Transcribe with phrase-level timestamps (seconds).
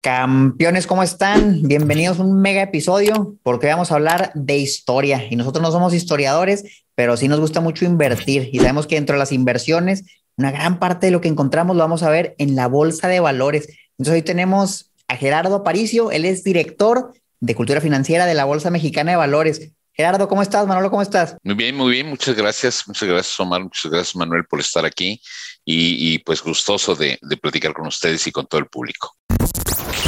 [0.00, 1.62] Campeones, ¿cómo están?
[1.62, 5.92] Bienvenidos a un mega episodio porque vamos a hablar de historia y nosotros no somos
[5.92, 10.04] historiadores, pero sí nos gusta mucho invertir y sabemos que dentro de las inversiones,
[10.36, 13.18] una gran parte de lo que encontramos lo vamos a ver en la bolsa de
[13.18, 13.68] valores.
[13.98, 18.70] Entonces hoy tenemos a Gerardo Aparicio, él es director de cultura financiera de la Bolsa
[18.70, 19.72] Mexicana de Valores.
[19.94, 20.64] Gerardo, ¿cómo estás?
[20.68, 21.36] Manolo, ¿cómo estás?
[21.42, 22.08] Muy bien, muy bien.
[22.08, 22.84] Muchas gracias.
[22.86, 23.62] Muchas gracias, Omar.
[23.62, 25.20] Muchas gracias, Manuel, por estar aquí
[25.64, 29.16] y, pues gustoso de, de platicar con ustedes y con todo el público.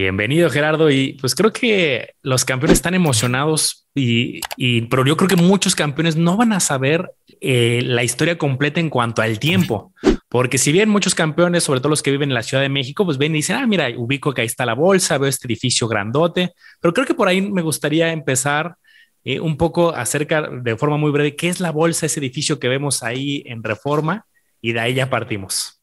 [0.00, 4.40] Bienvenido Gerardo y pues creo que los campeones están emocionados y,
[4.82, 8.90] pero yo creo que muchos campeones no van a saber eh, la historia completa en
[8.90, 9.92] cuanto al tiempo,
[10.28, 13.04] porque si bien muchos campeones, sobre todo los que viven en la Ciudad de México,
[13.04, 15.88] pues ven y dicen, ah, mira, ubico que ahí está la bolsa, veo este edificio
[15.88, 18.76] grandote, pero creo que por ahí me gustaría empezar
[19.24, 22.68] eh, un poco acerca de forma muy breve qué es la bolsa, ese edificio que
[22.68, 24.26] vemos ahí en Reforma
[24.62, 25.82] y de ahí ya partimos.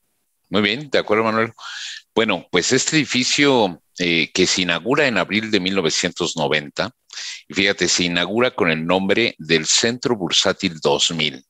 [0.50, 1.52] Muy bien, de acuerdo, Manuel.
[2.13, 6.91] Bueno, pues este edificio eh, que se inaugura en abril de 1990,
[7.47, 11.43] y fíjate, se inaugura con el nombre del Centro Bursátil 2000.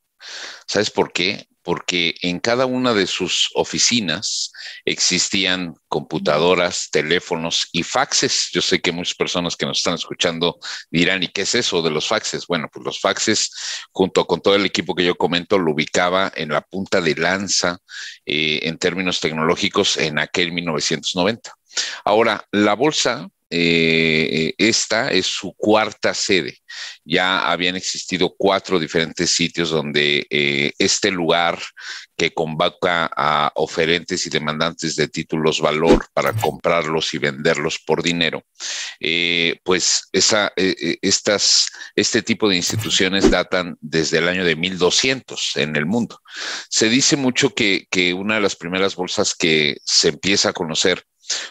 [0.68, 1.48] ¿Sabes por qué?
[1.66, 4.52] porque en cada una de sus oficinas
[4.86, 8.50] existían computadoras, teléfonos y faxes.
[8.54, 10.60] Yo sé que muchas personas que nos están escuchando
[10.92, 12.46] dirán, ¿y qué es eso de los faxes?
[12.46, 13.50] Bueno, pues los faxes,
[13.92, 17.80] junto con todo el equipo que yo comento, lo ubicaba en la punta de lanza
[18.28, 21.52] eh, en términos tecnológicos en aquel 1990.
[22.04, 26.58] Ahora, la bolsa eh, esta es su cuarta sede.
[27.04, 31.60] Ya habían existido cuatro diferentes sitios donde eh, este lugar
[32.18, 38.44] que convoca a oferentes y demandantes de títulos valor para comprarlos y venderlos por dinero,
[39.00, 45.76] eh, pues esa, estas, este tipo de instituciones datan desde el año de 1200 en
[45.76, 46.20] el mundo.
[46.70, 51.06] Se dice mucho que, que una de las primeras bolsas que se empieza a conocer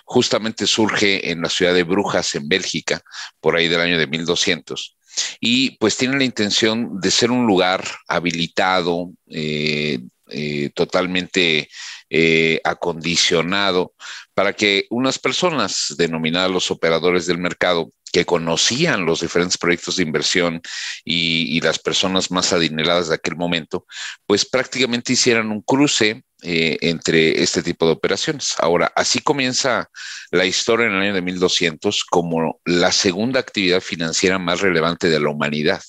[0.04, 3.02] justamente surge en la ciudad de Brujas, en Bélgica,
[3.40, 4.96] por ahí del año de 1200.
[5.40, 11.68] Y pues tiene la intención de ser un lugar habilitado, eh, eh, totalmente
[12.08, 13.92] eh, acondicionado
[14.32, 20.02] para que unas personas denominadas los operadores del mercado que conocían los diferentes proyectos de
[20.02, 20.62] inversión
[21.04, 23.86] y, y, las personas más adineradas de aquel momento,
[24.26, 28.54] pues prácticamente hicieran un cruce eh, entre este tipo de operaciones.
[28.58, 29.88] Ahora, así comienza
[30.30, 35.20] la historia en el año de 1200 como la segunda actividad financiera más relevante de
[35.20, 35.80] la humanidad.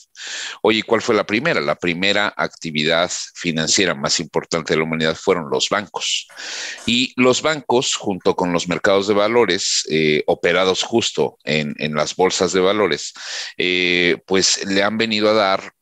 [0.62, 1.60] Oye, ¿cuál fue la primera?
[1.60, 6.28] La primera actividad financiera más importante de la humanidad fueron los bancos.
[6.86, 12.54] Y los bancos, junto con los mercados de valores, eh, operados justo en, las bolsas
[12.54, 13.14] de valores,
[13.58, 15.75] eh, pues le han venido a dar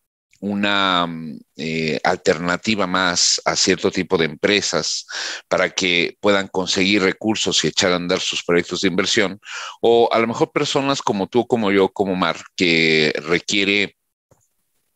[0.43, 1.07] una
[1.55, 5.05] eh, alternativa más a cierto tipo de empresas
[5.47, 9.39] para que puedan conseguir recursos y echar a andar sus proyectos de inversión,
[9.79, 13.95] o a lo mejor personas como tú, como yo, como Mar, que requiere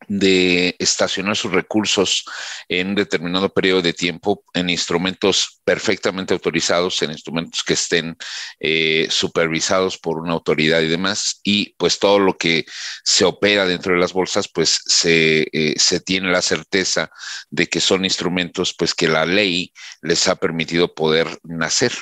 [0.08, 2.26] de estacionar sus recursos
[2.70, 8.16] en un determinado periodo de tiempo en instrumentos perfectamente autorizados, en instrumentos que estén
[8.60, 11.42] eh, supervisados por una autoridad y demás.
[11.44, 12.66] Y pues todo lo que
[13.04, 17.12] se opera dentro de las bolsas, pues se, eh, se tiene la certeza
[17.50, 21.94] de que son instrumentos pues que la ley les ha permitido poder nacer.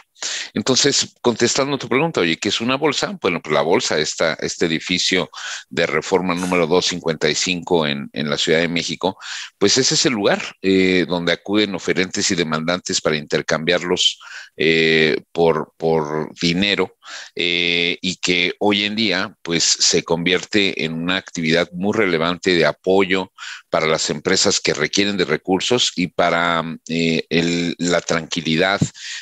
[0.54, 3.18] Entonces, contestando tu pregunta, oye, ¿qué es una bolsa?
[3.22, 5.30] Bueno, pues la bolsa, está este edificio
[5.70, 9.18] de reforma número 255 en, en la Ciudad de México,
[9.58, 14.20] pues ese es el lugar eh, donde acuden oferentes y demandantes para intercambiarlos
[14.58, 16.96] eh, por, por dinero
[17.36, 22.66] eh, y que hoy en día, pues se convierte en una actividad muy relevante de
[22.66, 23.32] apoyo
[23.70, 28.80] para las empresas que requieren de recursos y para el, la tranquilidad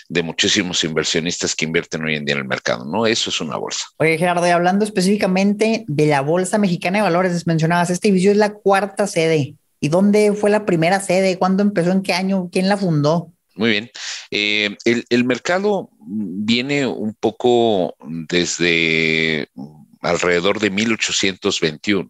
[0.09, 3.07] de muchísimos inversionistas que invierten hoy en día en el mercado, ¿no?
[3.07, 3.85] Eso es una bolsa.
[3.97, 8.37] Oye, Gerardo, y hablando específicamente de la Bolsa Mexicana de Valores, mencionabas, este edificio es
[8.37, 9.55] la cuarta sede.
[9.79, 11.37] ¿Y dónde fue la primera sede?
[11.37, 11.91] ¿Cuándo empezó?
[11.91, 12.49] ¿En qué año?
[12.51, 13.32] ¿Quién la fundó?
[13.55, 13.91] Muy bien.
[14.31, 19.47] Eh, el, mercado viene un poco desde
[20.01, 22.09] alrededor de 1821.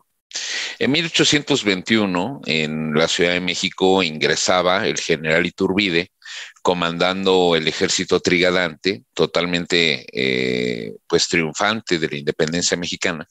[0.80, 6.12] En 1821, en la Ciudad de México, ingresaba el general Iturbide,
[6.62, 13.28] comandando el ejército trigadante, totalmente eh, pues triunfante de la independencia mexicana.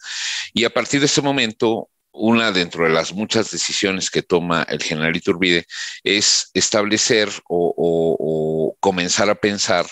[0.52, 4.82] Y a partir de ese momento, una dentro de las muchas decisiones que toma el
[4.82, 5.66] general Iturbide
[6.04, 9.86] es establecer o, comenzar a pensar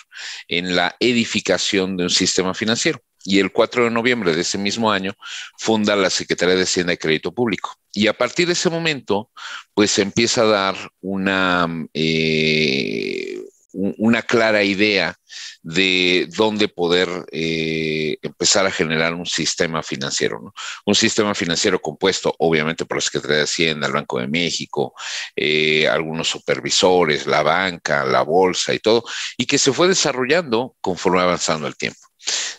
[0.49, 4.91] en la edificación de un sistema financiero y el 4 de noviembre de ese mismo
[4.91, 5.15] año
[5.59, 7.77] funda la Secretaría de Hacienda y Crédito Público.
[7.93, 9.31] Y a partir de ese momento,
[9.75, 13.40] pues empieza a dar una, eh,
[13.73, 15.17] una clara idea
[15.63, 20.53] de dónde poder eh, empezar a generar un sistema financiero, ¿no?
[20.87, 24.95] Un sistema financiero compuesto, obviamente, por la Secretaría de Hacienda, el Banco de México,
[25.37, 29.05] eh, algunos supervisores, la banca, la bolsa y todo,
[29.37, 32.01] y que se fue desarrollando conforme avanzando el tiempo.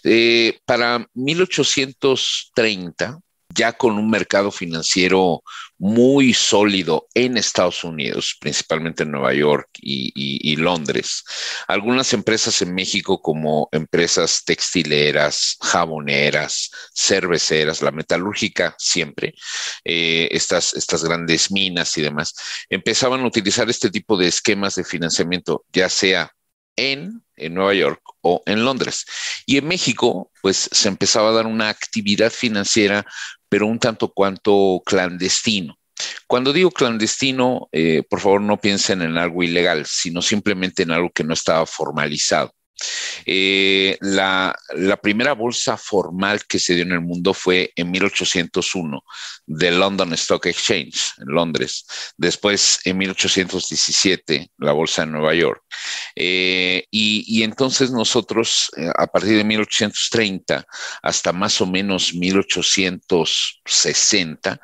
[0.04, 3.19] Eh, para 1830,
[3.53, 5.44] ya con un mercado financiero
[5.77, 11.24] muy sólido en Estados Unidos, principalmente en Nueva York y, Londres.
[11.68, 19.33] Algunas empresas en México como empresas textileras, jaboneras, cerveceras, la metalúrgica siempre,
[19.83, 22.36] eh, estas, estas grandes minas y demás,
[22.69, 26.31] empezaban a utilizar este tipo de esquemas de financiamiento, ya sea
[26.75, 29.06] en, en, Nueva York o en Londres.
[29.46, 33.06] Y en México, pues se empezaba a dar una actividad financiera,
[33.50, 35.78] pero un tanto cuanto clandestino.
[36.28, 41.12] Cuando digo clandestino, eh, por favor no piensen en algo ilegal, sino simplemente en algo
[41.12, 42.54] que no estaba formalizado.
[43.25, 44.56] Eh, la,
[45.01, 49.04] primera bolsa formal que se dio en el mundo fue en 1801
[49.45, 51.86] de London Stock Exchange en Londres.
[52.18, 55.63] Después, en 1817, la bolsa en Nueva York.
[56.16, 60.66] Eh, y, entonces nosotros, eh, a partir de 1830
[61.01, 64.62] hasta más o menos 1860,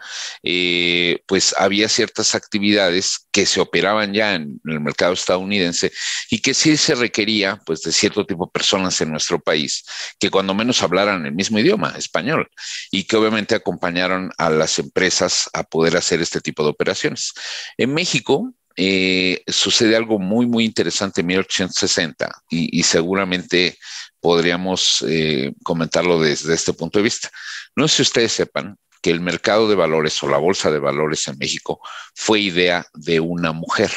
[1.25, 5.91] pues había ciertas actividades que se operaban ya en, el mercado estadounidense
[6.31, 9.85] y que sí se requería, pues, de cierto tipo de personas en nuestro país
[10.19, 12.49] que cuando menos hablaran el mismo idioma, español,
[12.89, 17.31] y que obviamente acompañaron a las empresas a poder hacer este tipo de operaciones.
[17.77, 23.77] En México, eh, sucede algo muy, muy interesante en 1860 y, seguramente
[24.19, 27.29] podríamos eh, comentarlo desde este punto de vista.
[27.75, 31.27] No sé si ustedes sepan que el mercado de valores o la bolsa de valores
[31.27, 31.79] en México
[32.15, 33.91] fue idea de una mujer.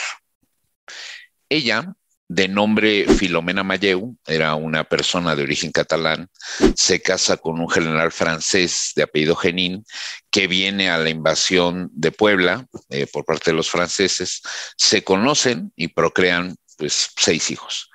[1.48, 1.94] Ella
[2.30, 6.28] de nombre Filomena Mayeu, era una persona de origen catalán,
[6.76, 9.84] se casa con un general francés de apellido Genin,
[10.30, 14.42] que viene a la invasión de Puebla eh, por parte de los franceses,
[14.76, 17.90] se conocen y procrean pues seis hijos.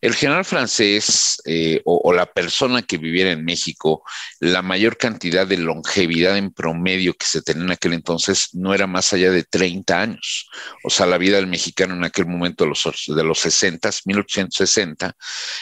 [0.00, 4.04] El general francés eh, o, la persona que viviera en México,
[4.38, 8.86] la mayor cantidad de longevidad en promedio que se tenía en aquel entonces no era
[8.86, 10.48] más allá de 30 años.
[10.84, 15.16] O sea, la vida del mexicano en aquel momento de los, de los 60, 1860,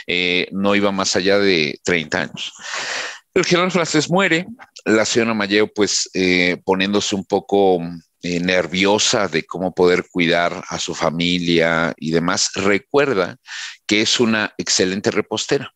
[0.06, 2.52] eh, no iba más allá de 30 años.
[3.32, 4.46] El general francés muere,
[4.84, 7.81] la señora Mayeo pues eh, poniéndose un poco
[8.22, 13.36] eh, nerviosa de cómo poder cuidar a su familia y demás, recuerda
[13.86, 15.72] que es una excelente repostera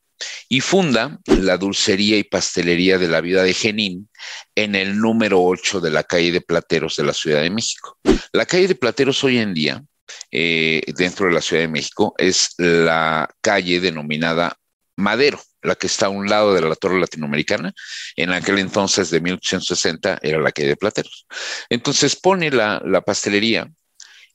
[0.49, 4.09] y funda la dulcería y pastelería de la vida de Genín
[4.55, 7.99] en el número 8 de la calle de Plateros de la Ciudad de México.
[8.33, 9.83] La calle de Plateros hoy en día,
[10.31, 14.57] eh, dentro de la Ciudad de México, es la calle denominada
[15.01, 17.73] Madero la que está a un lado de la Torre Latinoamericana,
[18.17, 21.27] en aquel entonces de 1860 era la calle de Plateros.
[21.69, 23.71] Entonces pone la, la pastelería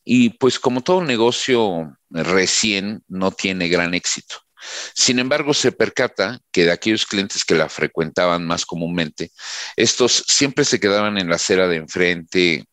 [0.04, 4.36] y pues como todo negocio recién no tiene gran éxito.
[4.94, 9.32] Sin embargo, se percata que de aquellos clientes que la frecuentaban más comúnmente,
[9.76, 12.66] estos siempre se quedaban en la acera de enfrente,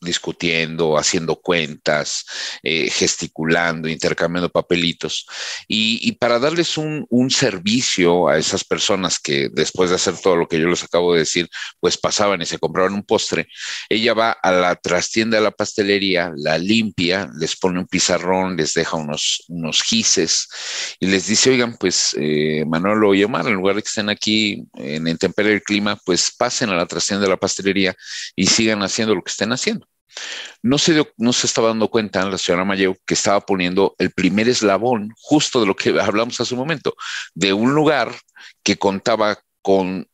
[0.00, 2.24] discutiendo, haciendo cuentas,
[2.62, 5.26] eh, gesticulando, intercambiando papelitos.
[5.68, 10.60] Y, para darles un, servicio a esas personas que después de hacer todo lo que
[10.60, 11.48] yo les acabo de decir,
[11.80, 13.48] pues pasaban y se compraban un postre,
[13.88, 18.74] ella va a la trastienda de la pastelería, la limpia, les pone un pizarrón, les
[18.74, 20.48] deja unos, unos gises
[21.00, 24.64] y les dice, oigan, pues eh, Manolo y Omar, en lugar de que estén aquí
[24.74, 27.94] en intemperie del clima, pues pasen a la trastienda de la pastelería
[28.34, 29.86] y sigan haciendo lo que estén haciendo.
[30.62, 34.48] No se, no se estaba dando cuenta la señora Mayeu que estaba poniendo el primer
[34.48, 36.94] eslabón, justo de lo que hablamos hace un momento,
[37.34, 38.14] de un lugar
[38.62, 40.08] que contaba con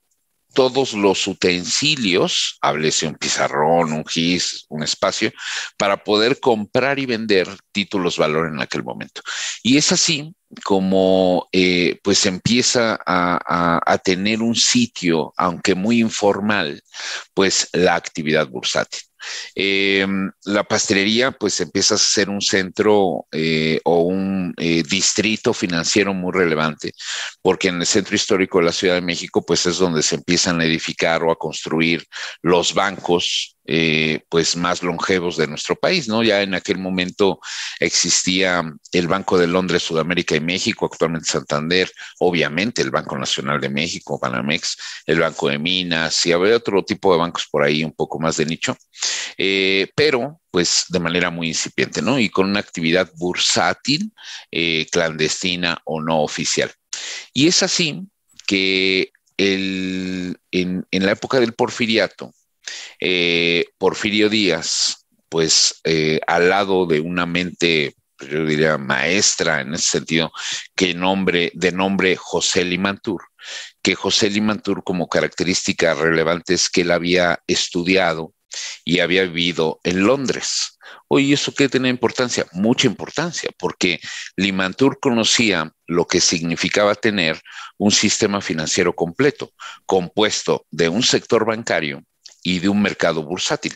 [0.52, 5.32] todos los utensilios, háblese un pizarrón, un GIS, un espacio,
[5.76, 9.22] para poder comprar y vender títulos valor en aquel momento.
[9.62, 10.34] Y es así
[10.64, 16.82] como eh, pues empieza a, a, tener un sitio, aunque muy informal,
[17.32, 19.00] pues la actividad bursátil.
[19.54, 20.06] Eh,
[20.44, 26.32] la pastelería pues empieza a ser un centro eh, o un eh, distrito financiero muy
[26.32, 26.92] relevante,
[27.40, 30.60] porque en el centro histórico de la Ciudad de México pues es donde se empiezan
[30.60, 32.06] a edificar o a construir
[32.42, 36.22] los bancos eh, pues más longevos de nuestro país, ¿no?
[36.22, 37.40] Ya en aquel momento
[37.78, 43.68] existía el Banco de Londres, Sudamérica y México, actualmente Santander, obviamente el Banco Nacional de
[43.68, 44.76] México, Banamex,
[45.06, 48.36] el Banco de Minas, y había otro tipo de bancos por ahí un poco más
[48.36, 48.76] de nicho,
[49.38, 52.18] eh, pero pues de manera muy incipiente, ¿no?
[52.18, 54.12] Y con una actividad bursátil,
[54.50, 56.70] eh, clandestina o no oficial.
[57.32, 58.02] Y es así
[58.46, 62.34] que el, en, en la época del porfiriato,
[63.00, 69.88] eh, Porfirio Díaz, pues eh, al lado de una mente, yo diría, maestra en ese
[69.98, 70.30] sentido,
[70.76, 73.22] que nombre, de nombre José Limantur,
[73.82, 78.34] que José Limantur como característica relevante es que él había estudiado
[78.84, 80.78] y había vivido en Londres.
[81.08, 82.46] Oye, ¿eso qué tiene importancia?
[82.52, 84.00] Mucha importancia, porque
[84.36, 87.40] Limantur conocía lo que significaba tener
[87.78, 89.52] un sistema financiero completo,
[89.86, 92.02] compuesto de un sector bancario,
[92.42, 93.74] y de un mercado bursátil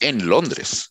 [0.00, 0.90] en Londres.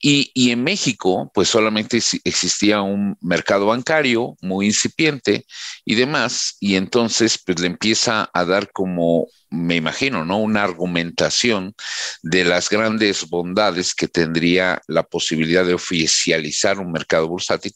[0.00, 5.46] Y, y, en México, pues solamente existía un mercado bancario muy incipiente
[5.84, 10.38] y demás, y entonces pues le empieza a dar como, me imagino, ¿no?
[10.38, 11.74] Una argumentación
[12.22, 17.72] de las grandes bondades que tendría la posibilidad de oficializar un mercado bursátil.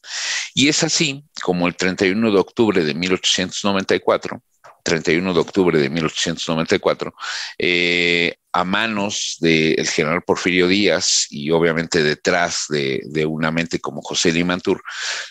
[0.55, 4.43] Y es así como el 31 de octubre de 1894,
[4.85, 7.15] 31 de octubre de 1894,
[7.59, 14.33] eh, a manos del general Porfirio Díaz y obviamente detrás de, una mente como José
[14.33, 14.83] Limantur,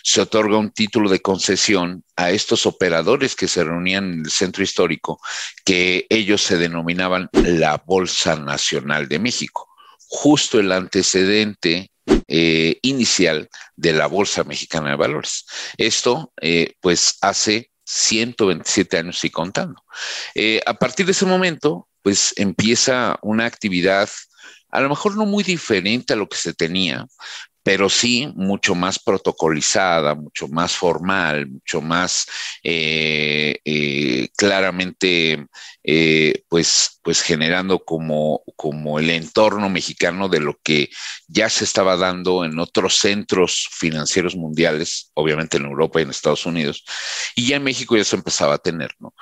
[0.02, 4.62] se otorga un título de concesión a estos operadores que se reunían en el centro
[4.62, 5.20] histórico,
[5.62, 9.68] que ellos se denominaban la Bolsa Nacional de México,
[10.08, 11.90] justo el antecedente
[12.28, 15.44] eh, inicial de la Bolsa Mexicana de Valores.
[15.76, 19.82] Esto, eh, pues, hace 127 años y contando.
[20.34, 24.08] Eh, a partir de ese momento, pues empieza una actividad
[24.70, 27.06] a lo mejor no muy diferente a lo que se tenía,
[27.62, 32.26] pero sí mucho más protocolizada, mucho más formal, mucho más
[32.62, 35.46] eh, eh, claramente,
[35.84, 40.88] eh, pues, pues generando como, como el entorno mexicano de lo que
[41.26, 46.46] ya se estaba dando en otros centros financieros mundiales, obviamente en Europa y en Estados
[46.46, 46.84] Unidos,
[47.34, 49.14] y ya en México ya se empezaba a tener, ¿no?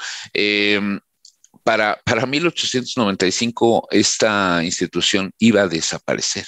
[1.66, 6.46] Para, para 1895 esta institución iba a desaparecer.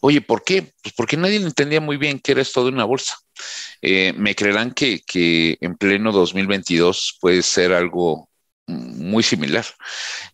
[0.00, 0.72] Oye, ¿por qué?
[0.82, 3.16] Pues porque nadie entendía muy bien qué era esto de una bolsa.
[3.80, 8.28] Eh, me creerán que, que en pleno 2022 puede ser algo
[8.70, 9.64] muy similar.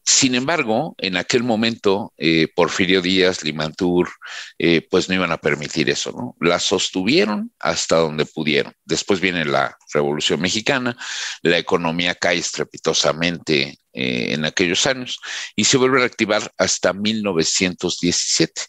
[0.05, 4.11] Sin embargo, en aquel momento, eh, Porfirio Díaz, Limantur,
[4.59, 6.37] eh, pues no iban a permitir eso, ¿no?
[6.41, 8.73] La sostuvieron hasta donde pudieron.
[8.85, 10.97] Después viene la Revolución Mexicana,
[11.43, 15.19] la economía cae estrepitosamente eh, en aquellos años
[15.55, 18.63] y se vuelve a reactivar hasta 1917.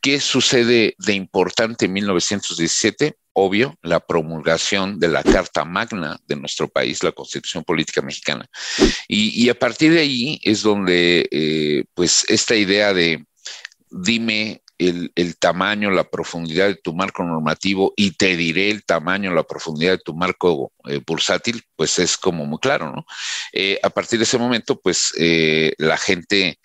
[0.00, 3.16] ¿Qué sucede de importante en 1917?
[3.34, 8.48] Obvio, la promulgación de la Carta Magna de nuestro país, la Constitución Política Mexicana.
[9.06, 13.24] Y, a partir de ahí es donde, eh, pues, esta idea de
[13.90, 19.44] dime el, tamaño, la profundidad de tu marco normativo y te diré el tamaño, la
[19.44, 23.06] profundidad de tu marco eh, bursátil, pues es como muy claro, ¿no?
[23.52, 26.58] Eh, a partir de ese momento, pues eh, la gente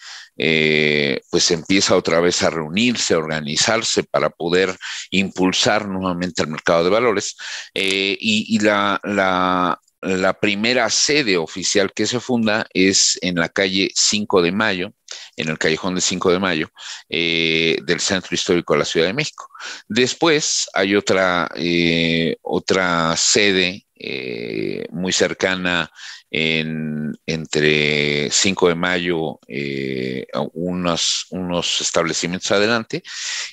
[1.30, 4.74] pues empieza otra vez a reunirse, a organizarse para poder
[5.10, 7.36] impulsar nuevamente el mercado de valores.
[7.74, 14.52] Y, la, la, primera sede oficial que se funda es en la calle 5 de
[14.52, 14.94] Mayo,
[15.36, 16.70] en el callejón de 5 de Mayo,
[17.10, 19.50] eh, del Centro Histórico de la Ciudad de México.
[19.88, 25.92] Después hay otra, eh, otra sede eh, muy cercana
[26.32, 33.04] en, entre 5 de mayo, eh, unos, unos establecimientos adelante,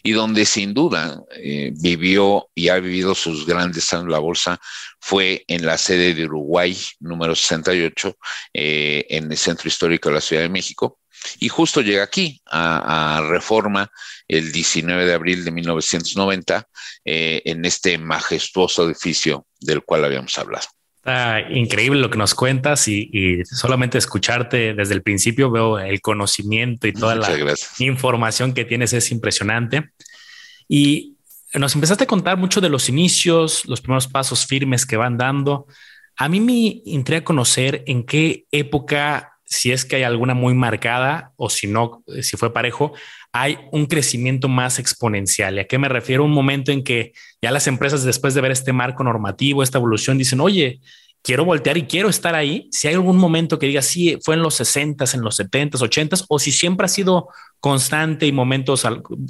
[0.02, 4.60] y donde sin duda eh, vivió y ha vivido sus grandes años la bolsa
[5.00, 8.16] fue en la sede de Uruguay, número 68,
[8.52, 10.98] eh, en el centro histórico de la Ciudad de México.
[11.38, 13.90] Y justo llega aquí a, Reforma
[14.28, 16.68] el 19 de abril de 1990
[17.04, 20.66] eh, en este majestuoso edificio del cual habíamos hablado.
[21.06, 26.88] Está increíble lo que nos cuentas y, solamente escucharte desde el principio veo el conocimiento
[26.88, 27.28] y toda la
[27.78, 29.90] información que tienes es impresionante.
[30.66, 31.14] Y
[31.54, 35.68] nos empezaste a contar mucho de los inicios, los primeros pasos firmes que van dando.
[36.16, 41.32] A mí me intriga conocer en qué época, si es que hay alguna muy marcada
[41.36, 42.92] o si no, si fue parejo,
[43.32, 45.56] hay un crecimiento más exponencial.
[45.56, 46.24] ¿Y a qué me refiero?
[46.24, 50.18] Un momento en que ya las empresas, después de ver este marco normativo, esta evolución,
[50.18, 50.80] dicen, oye,
[51.22, 52.68] quiero voltear y quiero estar ahí.
[52.72, 56.16] Si hay algún momento que diga, sí, fue en los 60, en los 70, 80,
[56.28, 57.28] o si siempre ha sido
[57.60, 58.86] constante y momentos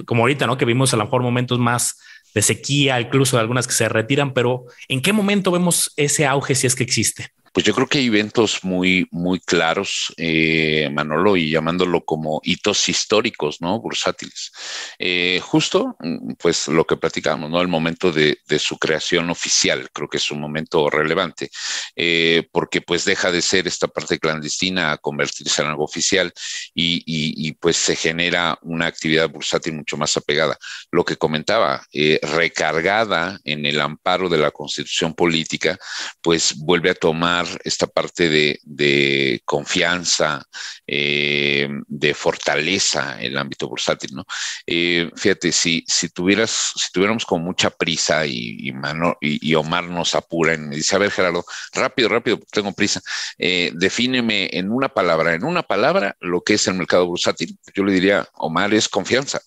[0.06, 0.56] como ahorita, ¿no?
[0.56, 1.98] Que vimos a lo mejor momentos más
[2.34, 6.66] de sequía, incluso algunas que se retiran, pero ¿en qué momento vemos ese auge si
[6.66, 7.30] es que existe?
[7.56, 12.86] Pues yo creo que hay eventos muy, muy claros, eh, Manolo, y llamándolo como hitos
[12.86, 13.80] históricos, ¿no?
[13.80, 14.52] Bursátiles.
[14.98, 17.62] Eh, justo, mm, pues lo que platicábamos, ¿no?
[17.62, 21.50] El momento de, su creación oficial, creo que es un momento relevante,
[21.94, 26.34] eh, porque pues deja de ser esta parte clandestina a convertirse en algo oficial
[26.74, 30.58] y, pues se genera una actividad bursátil mucho más apegada.
[30.90, 31.82] Lo que comentaba,
[32.22, 35.78] recargada en el amparo de la constitución política,
[36.20, 40.44] pues vuelve a tomar esta parte de, confianza,
[40.86, 44.24] eh, de fortaleza en el ámbito bursátil, ¿no?
[44.66, 48.72] Eh, fíjate, si, si tuvieras, si tuviéramos con mucha prisa y,
[49.20, 53.00] y, Omar nos apura y me dice, a ver, Gerardo, rápido, rápido, tengo prisa,
[53.38, 57.58] eh, defíneme en una palabra, en una palabra, lo que es el mercado bursátil.
[57.74, 59.40] Yo le diría, Omar, es confianza.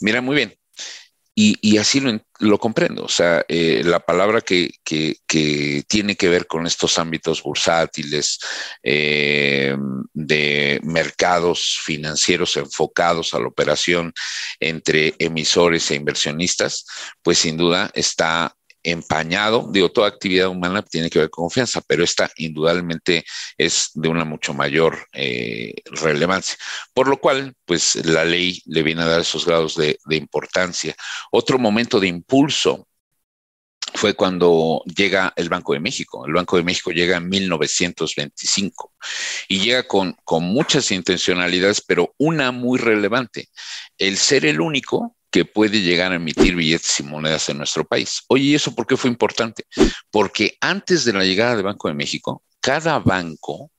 [0.00, 0.54] Mira, muy bien,
[1.36, 2.00] y, así
[2.38, 3.04] lo, comprendo.
[3.04, 4.70] O sea, eh, la palabra que,
[5.88, 8.38] tiene que ver con estos ámbitos bursátiles,
[8.82, 9.76] eh,
[10.12, 14.12] de mercados financieros enfocados a la operación
[14.60, 16.86] entre emisores e inversionistas,
[17.22, 22.04] pues sin duda está empañado, digo, toda actividad humana tiene que ver con confianza, pero
[22.04, 23.24] esta indudablemente
[23.58, 26.56] es de una mucho mayor eh, relevancia.
[26.92, 30.94] Por lo cual, pues la ley le viene a dar esos grados de, de importancia.
[31.32, 32.86] Otro momento de impulso
[33.94, 36.26] fue cuando llega el Banco de México.
[36.26, 38.92] El Banco de México llega en 1925
[39.48, 43.48] y llega con, con muchas intencionalidades, pero una muy relevante,
[43.98, 48.22] el ser el único que puede llegar a emitir billetes y monedas en nuestro país.
[48.28, 49.64] Oye, ¿y eso por qué fue importante?
[50.12, 53.72] Porque antes de la llegada del Banco de México, cada banco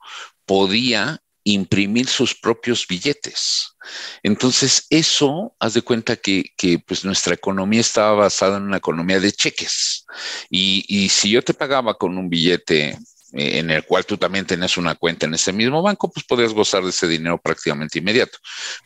[0.43, 3.73] podía imprimir sus propios billetes.
[4.21, 6.43] Entonces, eso, haz de cuenta que,
[6.85, 10.05] pues nuestra economía estaba basada en una economía de cheques.
[10.49, 12.99] Y, si yo te pagaba con un billete
[13.35, 16.83] en el cual tú también tenés una cuenta en ese mismo banco, pues podías gozar
[16.83, 18.37] de ese dinero prácticamente inmediato.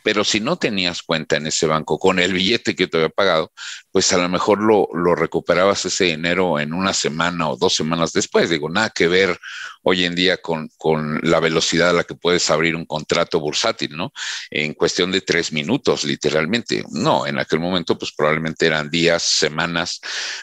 [0.02, 3.52] Pero si no tenías cuenta en ese banco con el billete que te había pagado,
[3.92, 8.12] pues a lo mejor lo, lo recuperabas ese dinero en una semana o dos semanas
[8.12, 8.50] después.
[8.50, 9.38] Digo, nada que ver
[9.82, 13.96] hoy en día con, con la velocidad a la que puedes abrir un contrato bursátil,
[13.96, 14.12] ¿no?
[14.50, 16.84] En cuestión de tres minutos, literalmente.
[16.90, 20.00] No, en aquel momento, pues probablemente eran días, semanas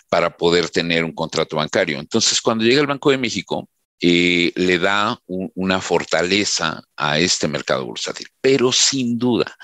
[0.09, 1.99] para poder tener un contrato bancario.
[1.99, 3.67] Entonces, cuando llega el Banco de México,
[3.99, 8.27] eh, le da una fortaleza a este mercado bursátil.
[8.41, 9.57] Pero sin duda,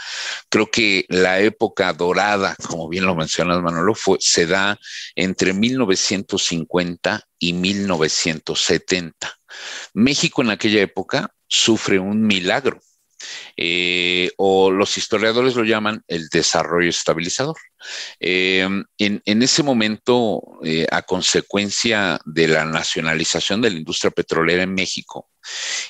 [0.50, 4.80] creo que la época dorada, como bien lo mencionas, Manolo, fue, se da
[5.16, 9.40] entre 1950 y 1970.
[9.94, 12.80] México en aquella época sufre un milagro
[13.58, 17.58] eh, o los historiadores lo llaman el desarrollo estabilizador.
[18.20, 24.74] Eh, en, ese momento, eh, a consecuencia de la nacionalización de la industria petrolera en
[24.74, 25.30] México,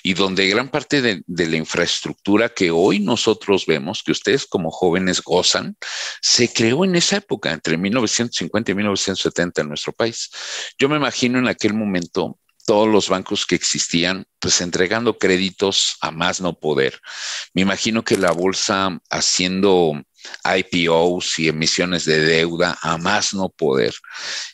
[0.02, 4.72] y donde gran parte de, de, la infraestructura que hoy nosotros vemos, que ustedes como
[4.72, 5.78] jóvenes gozan,
[6.22, 10.32] se creó en esa época, entre 1950 y 1970 en nuestro país.
[10.80, 16.12] Yo me imagino en aquel momento todos los bancos que existían, pues entregando créditos a
[16.12, 16.99] más no poder.
[17.54, 20.04] Me imagino que la bolsa haciendo
[20.43, 23.93] IPOs y emisiones de deuda a más no poder.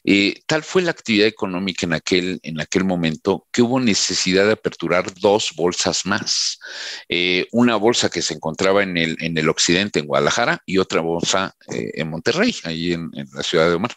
[0.04, 4.54] y tal fue la actividad económica en aquel, en aquel momento que hubo necesidad de
[4.54, 6.60] aperturar dos bolsas más.
[7.08, 11.02] Eh, una bolsa que se encontraba en el, en el occidente, en Guadalajara, y otra
[11.02, 13.96] bolsa eh, en Monterrey, ahí en, la ciudad de Omar.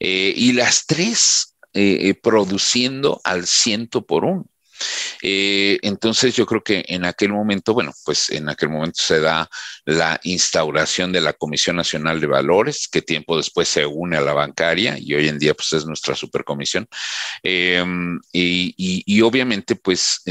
[0.00, 4.46] Eh, y las tres eh, eh, produciendo al ciento por uno.
[5.22, 9.48] Eh, entonces yo creo que en aquel momento, bueno, pues en aquel momento se da
[9.84, 14.32] la instauración de la Comisión Nacional de Valores, que tiempo después se une a la
[14.32, 16.88] bancaria y hoy en día pues es nuestra supercomisión.
[17.42, 20.22] Y, obviamente pues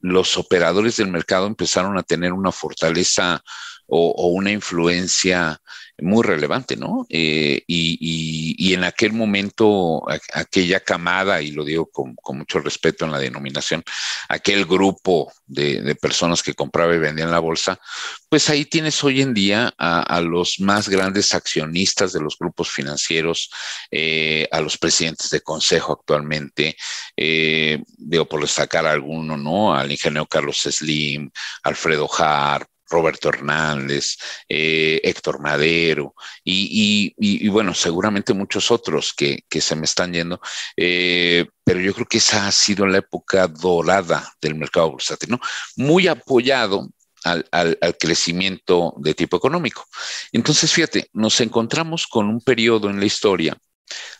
[0.00, 3.42] los operadores del mercado empezaron a tener una fortaleza
[3.88, 5.60] o, una influencia
[6.00, 7.06] muy relevante, ¿no?
[7.08, 13.18] Eh, y, en aquel momento, aquella camada, y lo digo con, mucho respeto en la
[13.18, 13.82] denominación,
[14.28, 17.80] aquel grupo de, personas que compraba y vendían la bolsa,
[18.28, 23.50] pues ahí tienes hoy en día a, los más grandes accionistas de los grupos financieros,
[23.90, 26.76] eh, a los presidentes de consejo actualmente,
[27.16, 29.74] eh, digo por destacar alguno, ¿no?
[29.74, 31.30] Al ingeniero Carlos Slim,
[31.62, 34.16] Alfredo Hart, Roberto Hernández,
[34.48, 40.40] eh, Héctor Madero y, bueno, seguramente muchos otros que, se me están yendo,
[40.76, 45.40] eh, pero yo creo que esa ha sido la época dorada del mercado bursátil, ¿no?
[45.76, 46.88] Muy apoyado
[47.24, 49.84] al, al, crecimiento de tipo económico.
[50.32, 53.56] Entonces, fíjate, nos encontramos con un periodo en la historia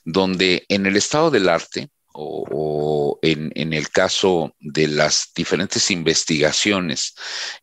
[0.04, 7.14] donde en el estado del arte, o, en, el caso de las diferentes investigaciones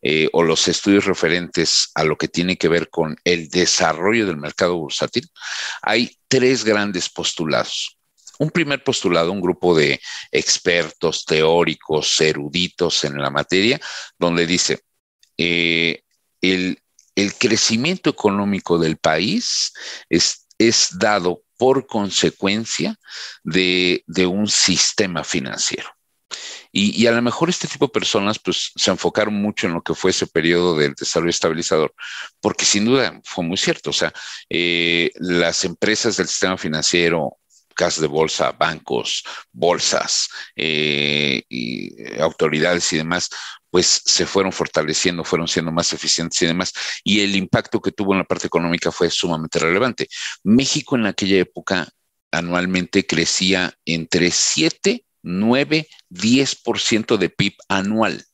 [0.02, 4.36] eh, o los estudios referentes a lo que tiene que ver con el desarrollo del
[4.36, 5.28] mercado bursátil,
[5.82, 7.98] hay tres grandes postulados.
[8.38, 13.80] Un primer postulado, un grupo de expertos, teóricos, eruditos en la materia,
[14.18, 14.80] donde dice,
[15.38, 16.02] eh,
[16.40, 16.78] el,
[17.38, 19.72] crecimiento económico del país
[20.10, 22.96] es, es dado por consecuencia
[23.42, 25.88] de, un sistema financiero.
[26.72, 29.94] Y, a lo mejor este tipo de personas pues, se enfocaron mucho en lo que
[29.94, 31.94] fue ese periodo del desarrollo estabilizador,
[32.40, 33.90] porque sin duda fue muy cierto.
[33.90, 34.12] O sea,
[34.50, 37.38] eh, las empresas del sistema financiero,
[37.74, 43.30] casas de bolsa, bancos, bolsas, eh, y autoridades y demás,
[43.76, 46.72] pues se fueron fortaleciendo, fueron siendo más eficientes y demás,
[47.04, 50.08] y el impacto que tuvo en la parte económica fue sumamente relevante.
[50.44, 51.86] México en aquella época
[52.30, 58.24] anualmente crecía entre 7, 9, 10% de PIB anual.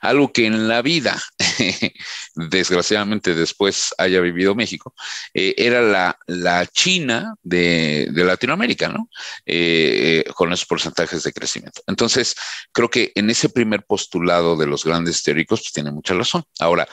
[0.00, 1.20] Algo que en la vida,
[2.34, 4.94] desgraciadamente después haya vivido México,
[5.34, 9.08] eh, era la, China de, Latinoamérica, ¿no?
[9.46, 11.82] Eh, eh, con esos porcentajes de crecimiento.
[11.86, 12.34] Entonces,
[12.72, 16.44] creo que en ese primer postulado de los grandes teóricos, pues tiene mucha razón.
[16.58, 16.88] Ahora,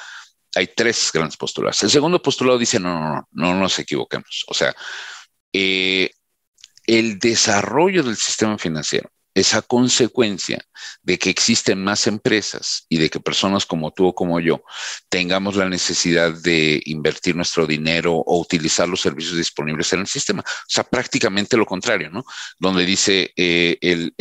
[0.55, 1.81] hay tres grandes postulados.
[1.83, 4.45] El segundo postulado dice, no, no, no, no nos equivoquemos.
[4.47, 4.75] O sea,
[5.51, 10.63] el desarrollo del sistema financiero esa consecuencia
[11.01, 14.63] de que existen más empresas y de que personas como tú o como yo
[15.09, 20.41] tengamos la necesidad de invertir nuestro dinero o utilizar los servicios disponibles en el sistema.
[20.41, 22.23] O sea, prácticamente lo contrario, ¿no?
[22.57, 24.13] Donde dice eh, el,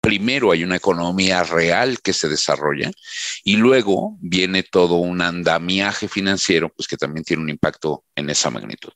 [0.00, 2.92] primero hay una economía real que se desarrolla
[3.42, 8.50] y luego viene todo un andamiaje financiero, pues que también tiene un impacto en esa
[8.50, 8.92] magnitud.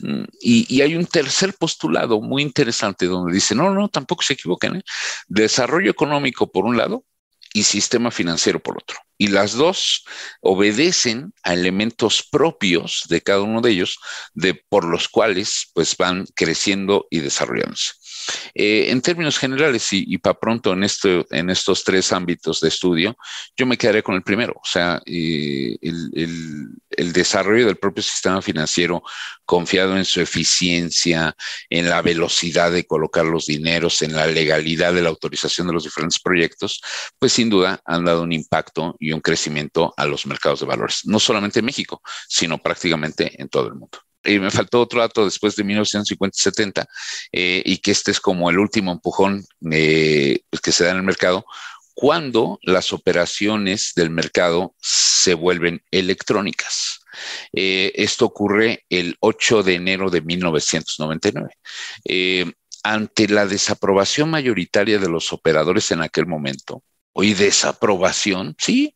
[0.00, 4.76] Mm, y, hay un tercer postulado muy interesante donde dice, no, no, tampoco se equivoquen,
[4.76, 4.82] ¿eh?
[5.28, 7.04] desarrollo económico por un lado
[7.52, 8.98] y sistema financiero por otro.
[9.18, 10.04] Y las dos
[10.40, 13.98] obedecen a elementos propios de cada uno de ellos,
[14.34, 17.92] de, por los cuales pues van creciendo y desarrollándose.
[18.54, 20.86] Eh, en términos generales, y, para pronto en,
[21.30, 23.16] en estos tres ámbitos de estudio,
[23.56, 29.02] yo me quedaré con el primero, o sea, eh, el, desarrollo del propio sistema financiero
[29.44, 31.34] confiado en su eficiencia,
[31.70, 35.84] en la velocidad de colocar los dineros, en la legalidad de la autorización de los
[35.84, 36.80] diferentes proyectos,
[37.18, 41.02] pues sin duda han dado un impacto y un crecimiento a los mercados de valores,
[41.04, 45.24] no solamente en México, sino prácticamente en todo el mundo y me faltó otro dato
[45.24, 46.86] después de 1950-70,
[47.32, 50.98] eh, y que este es como el último empujón eh, pues, que se da en
[50.98, 51.44] el mercado,
[51.94, 57.00] cuando las operaciones del mercado se vuelven electrónicas.
[57.52, 61.54] Eh, esto ocurre el 8 de enero de 1999.
[62.82, 68.94] ante la desaprobación mayoritaria de los operadores en aquel momento, hoy desaprobación, sí,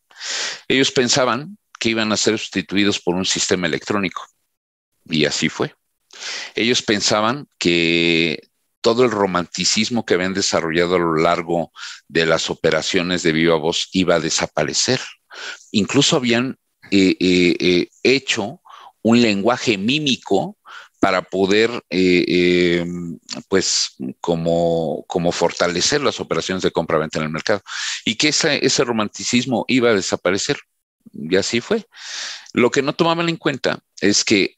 [0.67, 4.27] ellos pensaban que iban a ser sustituidos por un sistema electrónico.
[5.09, 5.73] Y así fue.
[6.55, 11.71] Ellos pensaban que todo el romanticismo que habían desarrollado a lo largo
[12.07, 14.99] de las operaciones de viva voz iba a desaparecer.
[15.71, 16.57] Incluso habían
[16.89, 18.61] eh, eh, eh, hecho
[19.03, 20.57] un lenguaje mímico
[20.99, 21.83] para poder,
[23.47, 27.63] pues, como, como fortalecer las operaciones de compra-venta en el mercado.
[28.05, 30.59] Y que ese romanticismo iba a desaparecer.
[31.11, 31.87] Y así fue.
[32.53, 34.57] Lo que no tomaban en cuenta es que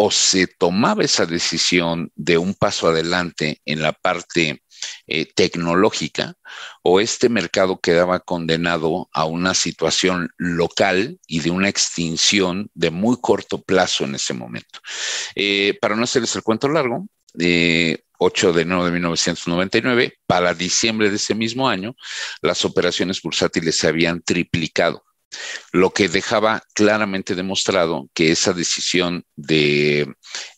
[0.00, 4.62] o se tomaba esa decisión de un paso adelante en la parte
[5.08, 6.34] eh, tecnológica
[6.82, 13.16] o este mercado quedaba condenado a una situación local y de una extinción de muy
[13.20, 14.78] corto plazo en ese momento.
[15.34, 21.10] Eh, para no hacerles el cuento largo, 8 eh, de enero de 1999, para diciembre
[21.10, 21.96] de ese mismo año,
[22.40, 25.04] las operaciones bursátiles se habían triplicado
[25.72, 30.00] lo que dejaba claramente demostrado que esa decisión de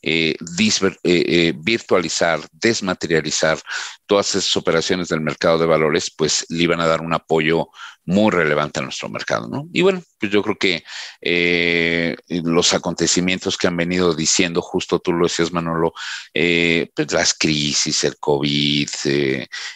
[0.02, 3.60] eh, eh, eh, virtualizar, desmaterializar
[4.06, 7.68] todas esas operaciones del mercado de valores, pues le iban a dar un apoyo
[8.04, 9.68] muy relevante a nuestro mercado, ¿no?
[9.72, 15.26] Y bueno, pues yo creo que los acontecimientos que han venido diciendo, justo tú lo
[15.26, 15.92] decías, Manolo,
[16.32, 18.88] pues las crisis, el COVID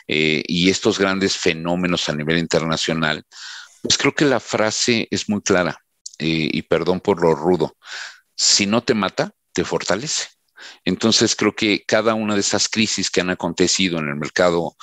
[0.09, 3.25] y estos grandes fenómenos a nivel internacional,
[3.85, 5.85] pues creo que la frase es muy clara
[6.19, 7.77] eh, y perdón por lo rudo.
[8.35, 10.29] Si no te mata, te fortalece.
[10.87, 14.75] Entonces creo que cada una de esas crisis que han acontecido en el mercado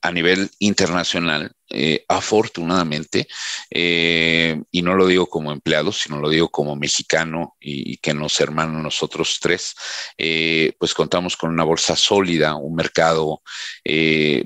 [0.00, 3.26] a nivel internacional, eh, afortunadamente,
[3.70, 8.40] eh, y no lo digo como empleado, sino lo digo como mexicano y, que nos
[8.40, 9.74] hermanos nosotros tres,
[10.16, 13.42] eh, pues contamos con una bolsa sólida, un mercado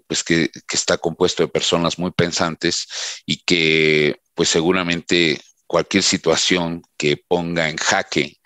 [0.07, 2.87] pues que, que está compuesto de personas muy pensantes
[3.27, 8.38] y que pues seguramente cualquier situación que ponga en jaque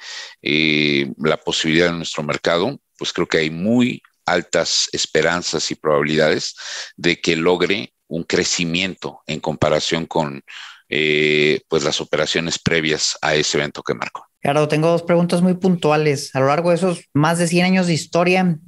[0.43, 6.55] la posibilidad de nuestro mercado, pues creo que hay muy altas esperanzas y probabilidades
[6.97, 10.43] de que logre un crecimiento en comparación con
[10.89, 14.27] eh, pues las operaciones previas a ese evento que marcó.
[14.41, 16.35] Claro, tengo dos preguntas muy puntuales.
[16.35, 18.59] A lo largo de esos más de 100 años de historia,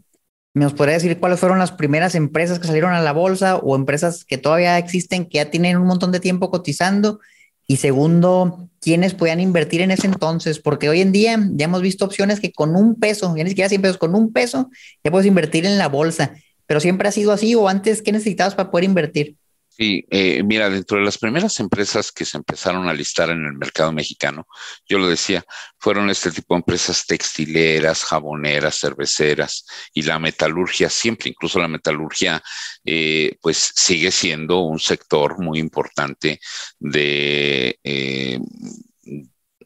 [0.55, 4.25] ¿nos podría decir cuáles fueron las primeras empresas que salieron a la bolsa o empresas
[4.25, 7.21] que todavía existen, que ya tienen un montón de tiempo cotizando?
[7.68, 10.59] Y segundo, ¿quiénes podían invertir en ese entonces?
[10.59, 13.69] Porque hoy en día ya hemos visto opciones que con un peso, ya ni siquiera
[13.69, 14.71] 100 pesos, con un peso
[15.05, 16.35] ya puedes invertir en la bolsa.
[16.67, 19.37] Pero siempre ha sido así o antes, ¿qué necesitabas para poder invertir?
[19.81, 23.53] Sí, eh, mira, dentro de las primeras empresas que se empezaron a listar en el
[23.53, 24.49] mercado mexicano,
[24.88, 25.45] yo lo decía,
[25.79, 29.64] fueron este tipo de empresas textileras, jaboneras, cerveceras
[29.95, 32.43] y la metalurgia, siempre, incluso la metalurgia,
[32.85, 36.41] eh, pues sigue siendo un sector muy importante
[36.81, 37.79] de...
[37.85, 38.41] Eh,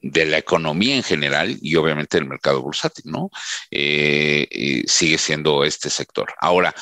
[0.05, 3.31] de la economía en general y obviamente del mercado bursátil, ¿no?
[3.71, 6.35] sigue siendo este sector.
[6.41, 6.75] Ahora,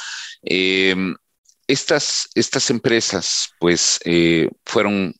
[1.70, 5.14] estas, estas empresas, pues, eh, fueron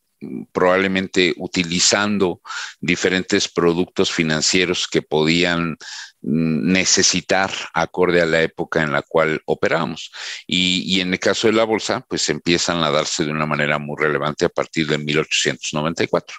[0.52, 2.40] probablemente utilizando
[2.80, 5.76] diferentes productos financieros que podían
[6.22, 10.12] necesitar acorde a la época en la cual operamos.
[10.46, 13.96] Y, en el caso de la bolsa, pues empiezan a darse de una manera muy
[13.98, 16.36] relevante a partir de 1894.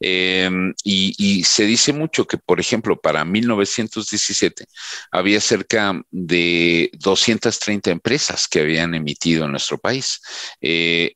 [0.00, 4.66] Em, y, y, se dice mucho que, por ejemplo, para 1917
[5.10, 10.20] había cerca de 230 empresas que habían emitido en nuestro país.
[10.60, 11.14] Eh,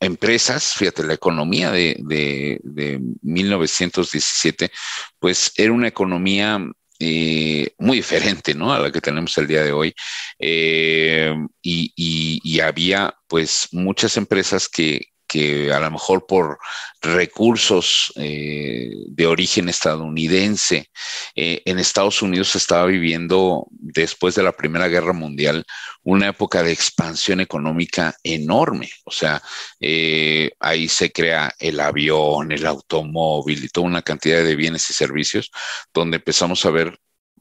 [0.00, 4.70] empresas, fíjate, la economía de, de, 1917,
[5.18, 6.60] pues era una economía
[6.98, 8.72] eh, muy diferente, ¿no?
[8.72, 9.94] A la que tenemos el día de hoy.
[10.38, 11.92] Eh, y,
[12.44, 16.58] y, había, pues, muchas empresas que, que a lo mejor por
[17.00, 20.90] recursos eh, de origen estadounidense,
[21.36, 25.64] eh, en Estados Unidos se estaba viviendo después de la Primera Guerra Mundial
[26.02, 28.90] una época de expansión económica enorme.
[29.04, 29.40] O sea,
[29.78, 34.94] eh, ahí se crea el avión, el automóvil y toda una cantidad de bienes y
[34.94, 35.52] servicios
[35.94, 36.98] donde empezamos a ver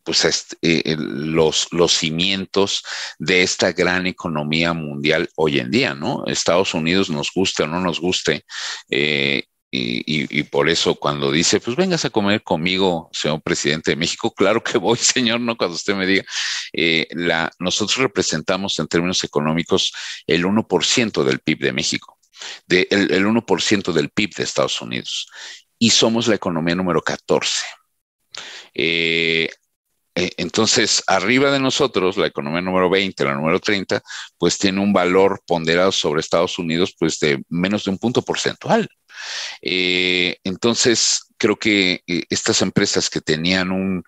[0.09, 2.83] pues, este, eh, los, los cimientos
[3.19, 6.23] de esta gran economía mundial hoy en día, ¿no?
[6.25, 8.43] Estados Unidos nos guste o no nos guste,
[8.89, 14.33] eh, y, por eso cuando dice, pues vengas a comer conmigo, señor presidente de México,
[14.35, 16.23] claro que voy, señor, no cuando usted me diga.
[16.73, 17.07] Eh,
[17.59, 19.93] nosotros representamos en términos económicos
[20.25, 22.17] el 1% del PIB de México,
[22.67, 25.27] el, el 1% del PIB de Estados Unidos,
[25.77, 27.61] y somos la economía número 14.
[28.73, 29.49] Eh,
[30.19, 34.01] eh, entonces, arriba de nosotros, la economía número 20, la número 30,
[34.37, 38.89] pues tiene un valor ponderado sobre Estados Unidos, pues de menos de un punto porcentual.
[39.61, 44.03] Eh, entonces, creo que eh, estas empresas que tenían un,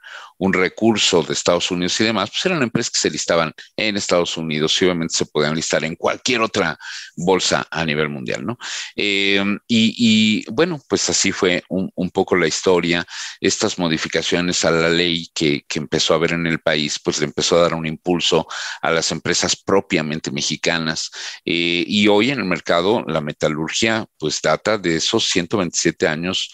[0.53, 4.81] recurso de Estados Unidos y demás, pues eran empresas que se listaban en Estados Unidos
[4.81, 6.79] y obviamente se podían listar en cualquier otra
[7.15, 8.57] bolsa a nivel mundial, ¿no?
[8.95, 13.05] Eh, y, bueno, pues así fue un, poco la historia.
[13.39, 17.57] Estas modificaciones a la ley que, empezó a haber en el país, pues le empezó
[17.57, 18.47] a dar un impulso
[18.81, 21.11] a las empresas propiamente mexicanas.
[21.45, 26.51] Eh, y hoy en el mercado, la metalurgia, pues data de esos 127 años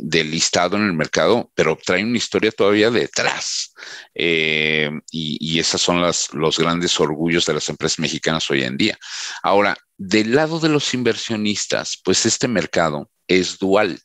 [0.00, 3.74] del listado en el mercado, pero trae una historia todavía detrás.
[4.14, 8.98] Eh, y, esas son las, los grandes orgullos de las empresas mexicanas hoy en día.
[9.42, 14.00] Ahora, del lado de los inversionistas, pues este mercado es dual.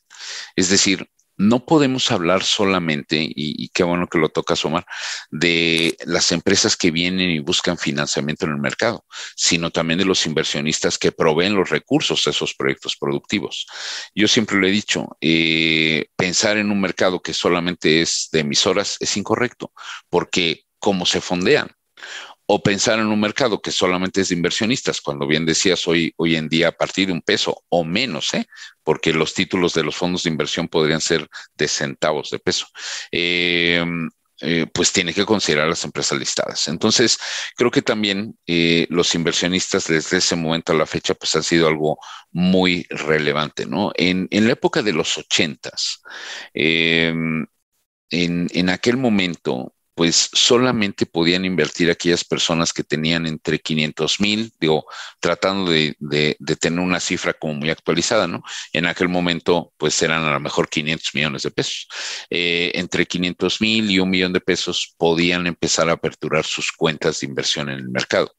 [0.56, 4.84] Es decir, no podemos hablar solamente, y, qué bueno que lo toca Omar,
[5.30, 9.04] de las empresas que vienen y buscan financiamiento en el mercado,
[9.36, 13.66] sino también de los inversionistas que proveen los recursos a esos proyectos productivos.
[14.14, 18.96] Yo siempre lo he dicho, eh, pensar en un mercado que solamente es de emisoras
[18.98, 19.72] es incorrecto,
[20.10, 21.70] porque como se fondean,
[22.50, 26.34] o pensar en un mercado que solamente es de inversionistas, cuando bien decías hoy, hoy
[26.34, 28.46] en día a partir de un peso o menos, ¿eh?
[28.82, 32.66] porque los títulos de los fondos de inversión podrían ser de centavos de peso.
[33.12, 33.84] Eh,
[34.40, 36.68] eh, pues tiene que considerar las empresas listadas.
[36.68, 37.18] Entonces,
[37.54, 38.38] creo que también
[38.88, 41.98] los inversionistas desde ese momento a la fecha, pues han sido algo
[42.30, 43.92] muy relevante, ¿no?
[43.94, 46.00] En, en la época de los ochentas,
[46.54, 47.48] en,
[48.10, 54.86] en aquel momento, pues solamente podían invertir aquellas personas que tenían entre 500 mil, digo,
[55.18, 55.96] tratando de,
[56.60, 58.44] tener una cifra como muy actualizada, ¿no?
[58.72, 61.88] En aquel momento, pues eran a lo mejor 500 millones de pesos.
[62.30, 67.18] Eh, entre 500 mil y un millón de pesos podían empezar a aperturar sus cuentas
[67.18, 68.36] de inversión en el mercado.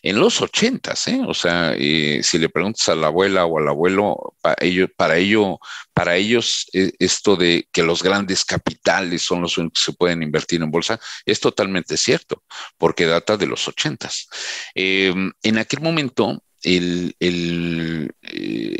[0.00, 1.20] En los 80, ¿eh?
[1.26, 5.18] O sea, eh, si le preguntas a la abuela o al abuelo, para ello, para
[5.18, 5.60] ello,
[5.92, 10.22] para ellos eh, esto de que los grandes capitales son los únicos que se pueden
[10.22, 12.42] invertir en bolsa, es totalmente cierto,
[12.78, 14.28] porque data de los ochentas.
[14.74, 18.78] Em, en aquel momento, el, eh,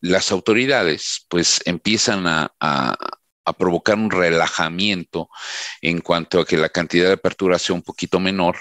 [0.00, 2.50] las autoridades pues empiezan a,
[3.58, 5.28] provocar un relajamiento
[5.82, 8.56] en cuanto a que la cantidad de apertura sea un poquito menor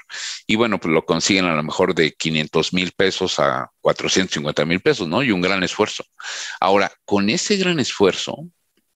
[0.45, 4.82] y bueno, pues lo consiguen a lo mejor de 500 mil pesos a 450 mil
[4.82, 5.23] pesos, ¿no?
[5.23, 6.04] Y un gran esfuerzo.
[6.60, 8.36] Ahora, con ese gran esfuerzo,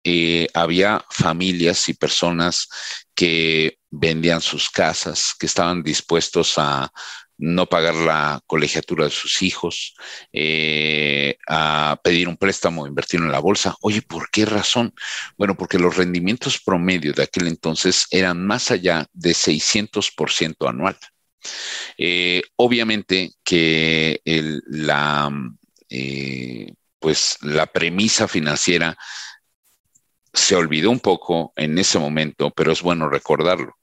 [0.04, 2.68] eh, había familias y personas
[3.14, 6.92] que vendían sus casas, que estaban dispuestos a
[7.38, 9.94] no pagar la colegiatura de sus hijos,
[10.32, 13.74] eh, a pedir un préstamo, invertirlo en la bolsa.
[13.80, 14.94] Oye, ¿por qué razón?
[15.38, 20.98] Bueno, porque los rendimientos promedio de aquel entonces eran más allá de 600% anual.
[21.96, 24.20] Eh, obviamente que
[24.66, 25.30] la,
[26.98, 28.96] pues la premisa financiera
[30.34, 33.78] se olvidó un poco en ese momento, pero es bueno recordarlo,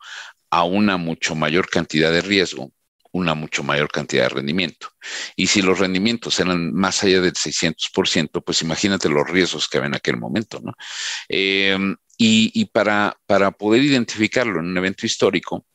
[0.50, 2.72] a una mucho mayor cantidad de riesgo,
[3.14, 4.90] una mucho mayor cantidad de rendimiento.
[5.36, 9.88] Y si los rendimientos eran más allá del 600%, pues imagínate los riesgos que había
[9.88, 10.74] en aquel momento, ¿no?
[11.28, 15.66] Em, y, para, para, poder identificarlo en un evento histórico,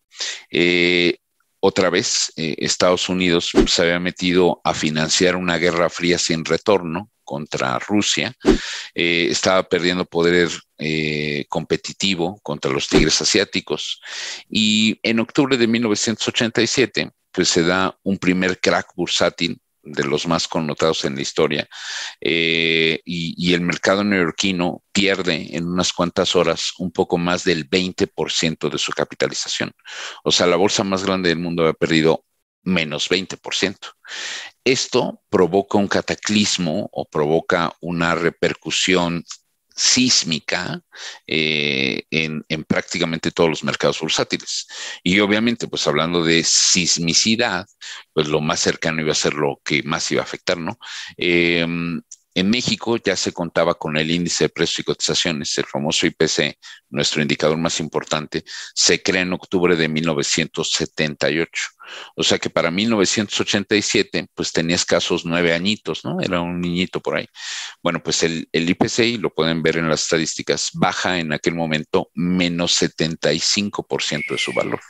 [0.48, 1.18] eh,
[1.66, 7.10] otra vez eh, Estados Unidos se había metido a financiar una guerra fría sin retorno
[7.24, 8.32] contra Rusia,
[8.94, 10.48] eh, estaba perdiendo poder
[10.78, 14.00] eh, competitivo contra los tigres asiáticos.
[14.48, 20.48] Y en octubre de 1987 pues se da un primer crack bursátil de los más
[20.48, 21.68] connotados en la historia,
[22.20, 28.68] eh, y, el mercado neoyorquino pierde en unas cuantas horas un poco más del 20%
[28.68, 29.72] de su capitalización.
[30.24, 32.24] O sea, la bolsa más grande del mundo ha perdido
[32.62, 33.76] menos 20%.
[34.64, 39.24] Esto provoca un cataclismo o provoca una repercusión
[39.76, 40.80] sísmica
[41.26, 44.66] eh, en, prácticamente todos los mercados bursátiles.
[45.02, 47.66] Y obviamente, pues hablando de sismicidad,
[48.12, 50.78] pues lo más cercano iba a ser lo que más iba a afectar, ¿no?
[51.16, 52.00] Em,
[52.36, 56.58] en México ya se contaba con el índice de precios y cotizaciones, el famoso IPC,
[56.90, 58.44] nuestro indicador más importante,
[58.74, 61.50] se crea en octubre de 1978.
[62.14, 66.20] O sea que para 1987, pues tenía escasos nueve añitos, ¿no?
[66.20, 67.26] Era un niñito por ahí.
[67.82, 72.10] Bueno, pues el, el IPC, lo pueden ver en las estadísticas, baja en aquel momento
[72.12, 74.80] menos 75% de su valor.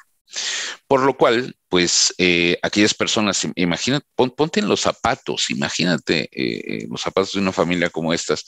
[0.87, 6.87] Por lo cual, pues eh, aquellas personas, imagínate, ponte en los zapatos, imagínate eh, eh,
[6.89, 8.45] los zapatos de una familia como estas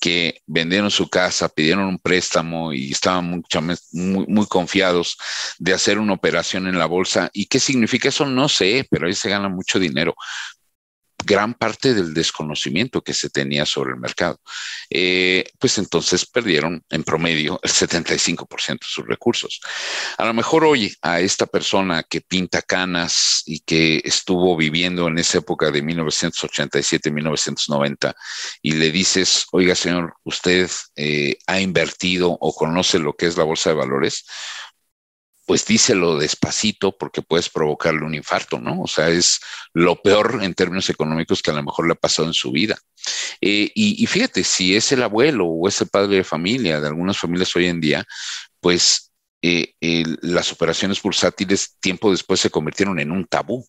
[0.00, 3.42] que vendieron su casa, pidieron un préstamo y estaban
[3.92, 5.16] muy confiados
[5.58, 7.30] de hacer una operación en la bolsa.
[7.32, 8.26] ¿Y qué significa eso?
[8.26, 10.14] No sé, pero ahí se gana mucho dinero
[11.24, 14.40] gran parte del desconocimiento que se tenía sobre el mercado.
[14.88, 19.60] Eh, pues entonces perdieron en promedio el 75% de sus recursos.
[20.16, 25.18] A lo mejor hoy a esta persona que pinta canas y que estuvo viviendo en
[25.18, 28.14] esa época de 1987-1990
[28.62, 33.44] y le dices, oiga señor, usted eh, ha invertido o conoce lo que es la
[33.44, 34.24] bolsa de valores,
[35.48, 38.82] pues díselo despacito porque puedes provocarle un infarto, ¿no?
[38.82, 39.40] O sea, es
[39.72, 42.76] lo peor en términos económicos que a lo mejor le ha pasado en su vida.
[43.40, 47.16] Eh, y, fíjate, si es el abuelo o es el padre de familia de algunas
[47.16, 48.04] familias hoy en día,
[48.60, 49.72] pues eh,
[50.20, 53.66] las operaciones bursátiles tiempo después se convirtieron en un tabú.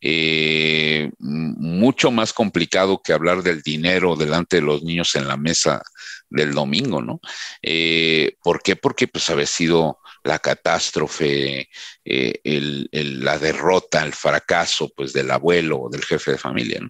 [0.00, 5.82] Eh, mucho más complicado que hablar del dinero delante de los niños en la mesa
[6.30, 7.20] del domingo, ¿no?
[8.42, 8.76] ¿Por qué?
[8.76, 11.68] Porque pues había sido la catástrofe,
[12.04, 16.80] eh, la derrota, el fracaso, pues del abuelo o del jefe de familia.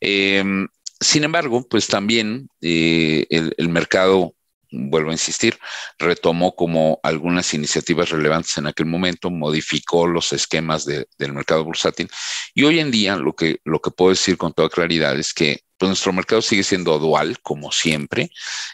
[0.00, 0.68] Em,
[1.00, 4.34] sin embargo, pues también eh, el, mercado
[4.70, 5.58] vuelvo a insistir,
[5.98, 12.08] retomó como algunas iniciativas relevantes en aquel momento, modificó los esquemas del mercado bursátil
[12.54, 15.60] y hoy en día lo que, lo que puedo decir con toda claridad es que
[15.78, 18.30] pues nuestro mercado sigue siendo dual, como siempre.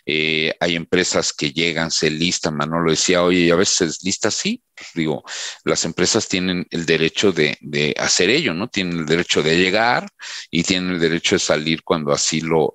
[0.07, 4.63] Eh, hay empresas que llegan, se listan, Manolo decía, oye, a veces lista sí.
[4.75, 5.23] Pues digo,
[5.65, 8.69] las empresas tienen el derecho de, hacer ello, ¿no?
[8.69, 10.09] Tienen el derecho de llegar
[10.51, 12.75] y tienen el derecho de salir cuando así lo,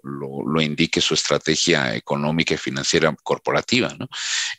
[0.62, 4.08] indique su estrategia económica y financiera corporativa, ¿no?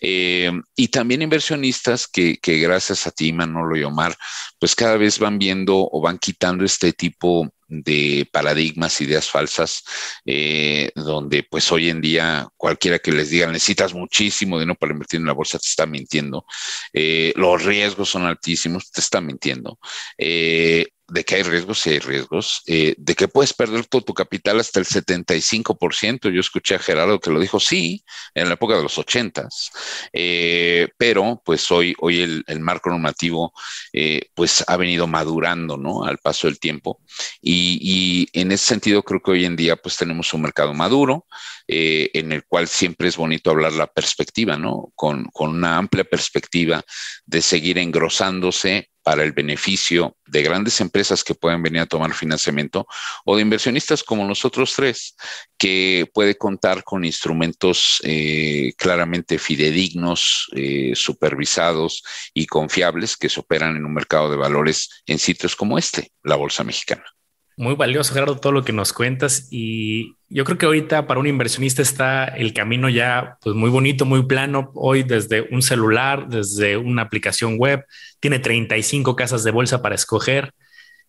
[0.01, 4.17] Eh, y también inversionistas que, que gracias a ti, Manolo y Omar,
[4.59, 9.85] pues cada vez van viendo o van quitando este tipo de paradigmas, ideas falsas,
[10.25, 15.21] eh, donde pues hoy en día cualquiera que les diga necesitas muchísimo dinero para invertir
[15.21, 16.45] en la bolsa te está mintiendo,
[16.93, 19.79] eh, los riesgos son altísimos, te está mintiendo.
[20.17, 24.13] Eh, de que hay riesgos, sí hay riesgos, eh, de que puedes perder todo tu
[24.13, 26.31] capital hasta el 75%.
[26.31, 28.05] Yo escuché a Gerardo que lo dijo, sí,
[28.35, 29.49] en la época de los 80
[30.13, 33.53] eh, pero pues hoy, hoy el, marco normativo
[33.93, 36.05] eh, pues ha venido madurando, ¿no?
[36.05, 37.01] Al paso del tiempo.
[37.41, 41.27] Y, y, en ese sentido creo que hoy en día pues tenemos un mercado maduro,
[41.71, 44.91] en el cual siempre es bonito hablar la perspectiva, ¿no?
[44.95, 46.83] Con, con una amplia perspectiva
[47.27, 52.87] de seguir engrosándose para el beneficio de grandes empresas que pueden venir a tomar financiamiento
[53.25, 55.17] o de inversionistas como nosotros tres,
[55.57, 62.03] que puede contar con instrumentos eh, claramente fidedignos, eh, supervisados
[62.35, 66.37] y confiables que se operan en un mercado de valores en sitios como este, la
[66.37, 67.07] Bolsa Mexicana.
[67.59, 69.49] Muy valioso, Gerardo, todo lo que nos cuentas.
[69.51, 74.05] Y yo creo que ahorita para un inversionista está el camino ya pues muy bonito,
[74.05, 74.71] muy plano.
[74.77, 77.85] Hoy desde un celular, desde una aplicación web,
[78.21, 80.53] tiene 35 casas de bolsa para escoger.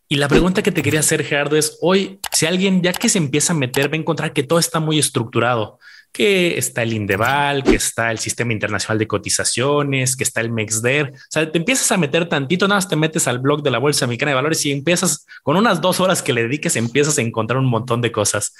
[0.07, 3.19] Y la pregunta que te quería hacer, Gerardo, es hoy, si alguien ya que se
[3.19, 5.77] empieza a meter, va a encontrar que todo está muy estructurado
[6.11, 11.13] que está el Indeval, que está el Sistema Internacional de Cotizaciones, que está el MEXDER.
[11.13, 13.77] O sea, te empiezas a meter tantito, nada más te metes al blog de la
[13.77, 17.21] Bolsa Mexicana de Valores y empiezas con unas dos horas que le dediques, empiezas a
[17.21, 18.55] encontrar un montón de cosas.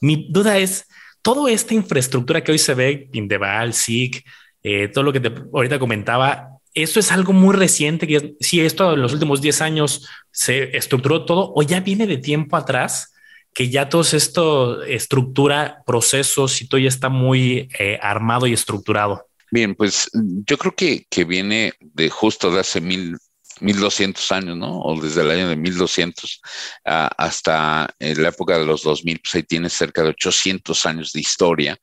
[0.00, 0.86] Mi duda es,
[1.22, 4.24] toda esta infraestructura que hoy se ve, Indeval, SIC,
[4.62, 8.06] eh, todo lo que te ahorita comentaba, ¿eso es algo muy reciente?
[8.06, 12.18] Que si esto en los últimos 10 años se estructuró todo o ya viene de
[12.18, 13.14] tiempo atrás
[13.54, 19.26] que ya todo esto estructura procesos y todo ya está muy eh, armado y estructurado?
[19.50, 23.16] Bien, pues yo creo que, que viene de justo de hace mil,
[23.60, 24.80] 1200 años, ¿no?
[24.80, 26.40] O desde el año de 1200
[26.84, 31.78] hasta la época de los 2000, pues ahí tiene cerca de 800 años de historia,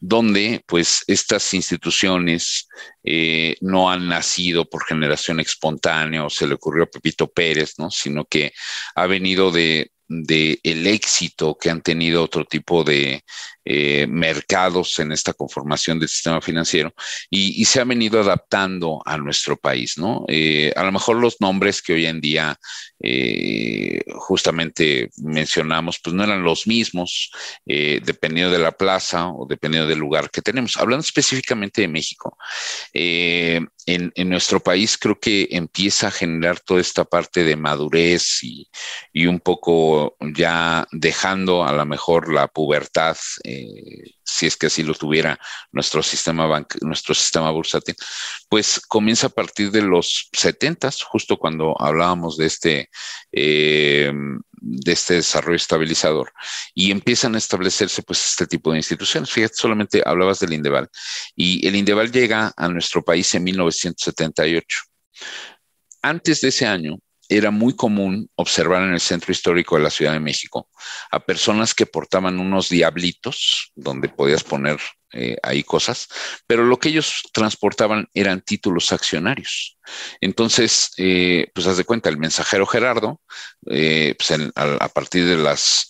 [0.00, 2.68] donde pues estas instituciones
[3.04, 7.90] eh, no han nacido por generación espontánea o se le ocurrió a Pepito Pérez, ¿no?
[7.90, 8.52] Sino que
[8.94, 13.22] ha venido de, de el éxito que han tenido otro tipo de
[13.70, 16.94] eh, mercados en esta conformación del sistema financiero
[17.28, 20.24] y, se ha venido adaptando a nuestro país, ¿no?
[20.26, 22.58] Eh, a lo mejor los nombres que hoy en día
[22.98, 27.30] eh, justamente mencionamos, pues no eran los mismos,
[27.66, 30.78] dependiendo de la plaza o dependiendo del lugar que tenemos.
[30.78, 32.38] Hablando específicamente de México,
[33.88, 38.68] en, nuestro país creo que empieza a generar toda esta parte de madurez y,
[39.12, 43.16] y un poco ya dejando a lo mejor la pubertad
[44.28, 45.38] si es que así lo tuviera
[45.72, 47.96] nuestro sistema, nuestro sistema bursátil,
[48.48, 52.90] pues comienza a partir de los 70, justo cuando hablábamos de este,
[53.32, 54.12] eh,
[54.52, 56.32] de este desarrollo estabilizador,
[56.74, 59.30] y empiezan a establecerse pues este tipo de instituciones.
[59.30, 60.88] Fíjate, solamente hablabas del Indeval,
[61.34, 64.82] y el Indeval llega a nuestro país en 1978.
[66.02, 66.98] Antes de ese año,
[67.28, 70.70] era muy común observar en el centro histórico de la Ciudad de México
[71.10, 74.78] a personas que portaban unos diablitos donde podías poner
[75.12, 76.06] eh, ahí cosas,
[76.46, 79.78] pero lo que ellos transportaban eran títulos accionarios.
[80.20, 83.22] Entonces, eh, pues haz de cuenta, el mensajero Gerardo,
[83.70, 85.88] eh, pues a, partir de las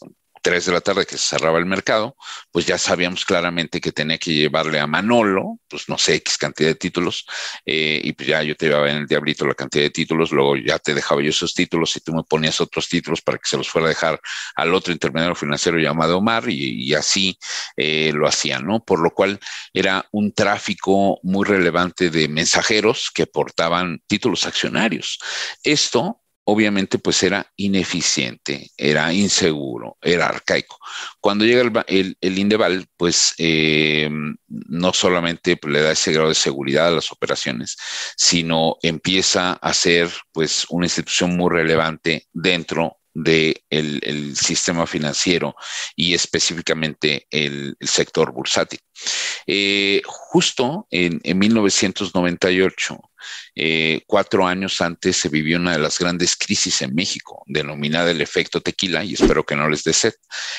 [0.48, 2.16] 3 de la tarde que se cerraba el mercado,
[2.50, 6.70] pues ya sabíamos claramente que tenía que llevarle a Manolo, pues no sé, X cantidad
[6.70, 7.26] de títulos,
[7.66, 10.56] eh, y pues ya yo te llevaba en el diablito la cantidad de títulos, luego
[10.56, 13.58] ya te dejaba yo esos títulos y tú me ponías otros títulos para que se
[13.58, 14.18] los fuera a dejar
[14.54, 17.38] al otro intermediario financiero llamado Omar y, así
[17.76, 18.82] eh, lo hacían, ¿no?
[18.82, 19.38] Por lo cual
[19.74, 25.18] era un tráfico muy relevante de mensajeros que portaban títulos accionarios.
[25.62, 30.78] Esto obviamente pues era ineficiente, era inseguro, era arcaico.
[31.20, 34.08] Cuando llega el, Indeval, pues eh,
[34.46, 37.76] no solamente le da ese grado de seguridad a las operaciones,
[38.16, 45.54] sino empieza a ser pues una institución muy relevante dentro del de el sistema financiero
[45.96, 48.80] y específicamente el, sector bursátil.
[49.46, 53.00] Eh, justo en, en 1998,
[53.54, 58.20] eh, cuatro años antes se vivió una de las grandes crisis en México, denominada el
[58.20, 60.14] efecto tequila, y espero que no les dé sed,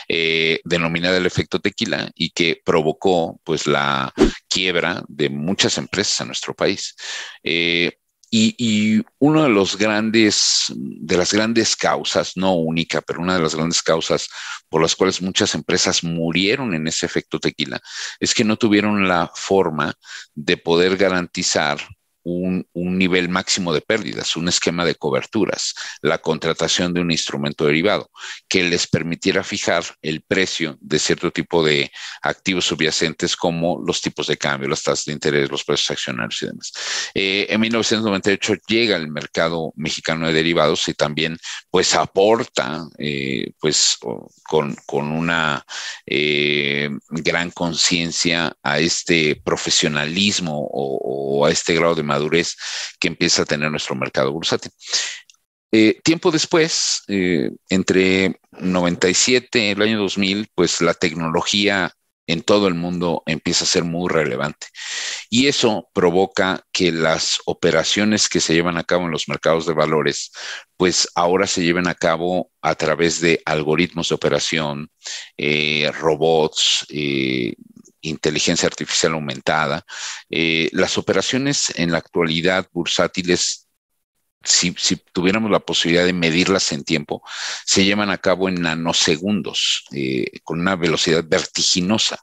[0.08, 4.14] eh, denominada el efecto tequila y que provocó pues la
[4.48, 6.96] quiebra de muchas empresas en nuestro país.
[8.30, 13.42] Y, y, uno de los grandes, de las grandes causas, no única, pero una de
[13.42, 14.30] las grandes causas
[14.70, 17.82] por las cuales muchas empresas murieron en ese efecto tequila,
[18.20, 19.94] es que no tuvieron la forma
[20.36, 21.80] de poder garantizar
[22.30, 28.10] un, nivel máximo de pérdidas, un esquema de coberturas, la contratación de un instrumento derivado
[28.48, 34.28] que les permitiera fijar el precio de cierto tipo de activos subyacentes como los tipos
[34.28, 36.74] de cambio, las tasas de interés, los precios accionarios y demás.
[37.14, 41.38] Eh, en 1998 llega el mercado mexicano de derivados y también
[41.70, 43.98] pues aporta eh, pues
[44.44, 45.66] con, una
[46.06, 52.19] eh, gran conciencia a este profesionalismo o, o a este grado de madurez
[53.00, 54.72] que empieza a tener nuestro mercado bursátil.
[55.72, 61.94] Eh, tiempo después, eh, entre 97 y el año 2000, pues la tecnología
[62.26, 64.68] en todo el mundo empieza a ser muy relevante.
[65.32, 69.74] Y eso provoca que las operaciones que se llevan a cabo en los mercados de
[69.74, 70.32] valores,
[70.78, 74.92] pues ahora se lleven a cabo a través de algoritmos de operación,
[75.38, 76.86] eh, robots,
[78.02, 79.86] inteligencia artificial aumentada.
[80.30, 83.68] Eh, las operaciones en la actualidad bursátiles,
[84.44, 84.74] si,
[85.12, 87.22] tuviéramos la posibilidad de medirlas en tiempo,
[87.66, 92.20] se llevan a cabo en nanosegundos, eh, con una velocidad vertiginosa.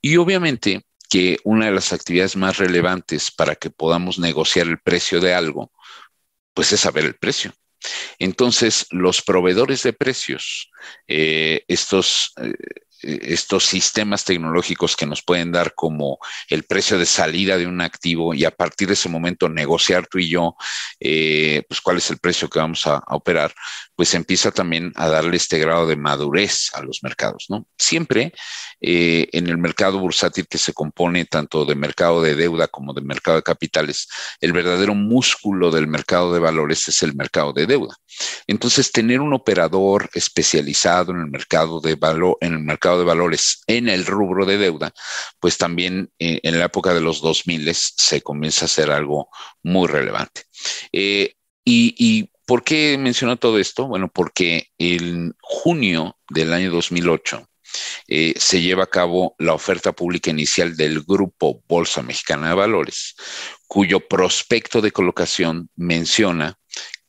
[0.00, 5.20] Y obviamente que una de las actividades más relevantes para que podamos negociar el precio
[5.20, 5.70] de algo,
[6.54, 7.52] pues es saber el precio.
[8.18, 10.70] Entonces, los proveedores de precios,
[11.08, 12.32] eh, estos
[13.02, 18.34] estos sistemas tecnológicos que nos pueden dar como el precio de salida de un activo
[18.34, 20.56] y a partir de ese momento negociar tú y yo,
[21.00, 23.52] eh, pues cuál es el precio que vamos a, operar,
[23.94, 27.66] pues empieza también a darle este grado de madurez a los mercados, ¿no?
[27.76, 28.32] Siempre
[28.80, 33.02] eh, en el mercado bursátil que se compone tanto de mercado de deuda como de
[33.02, 34.08] mercado de capitales,
[34.40, 37.96] el verdadero músculo del mercado de valores es el mercado de deuda.
[38.46, 43.62] Entonces, tener un operador especializado en el mercado de valor, en el mercado de valores
[43.66, 44.92] en el rubro de deuda,
[45.40, 49.28] pues también eh, en la época de los 2000 se comienza a hacer algo
[49.62, 50.42] muy relevante.
[50.92, 51.34] Eh,
[51.64, 53.86] y, por qué menciono todo esto?
[53.86, 57.48] Bueno, porque en junio del año 2008
[58.08, 63.14] eh, se lleva a cabo la oferta pública inicial del grupo Bolsa Mexicana de Valores,
[63.66, 66.58] cuyo prospecto de colocación menciona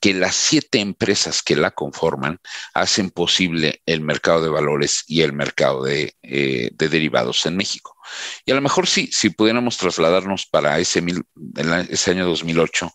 [0.03, 2.37] que las siete empresas que la conforman
[2.73, 7.95] hacen posible el mercado de valores y el mercado de, eh, derivados en México.
[8.45, 11.01] Y a lo mejor sí, si pudiéramos trasladarnos para ese,
[11.87, 12.91] ese año 2008,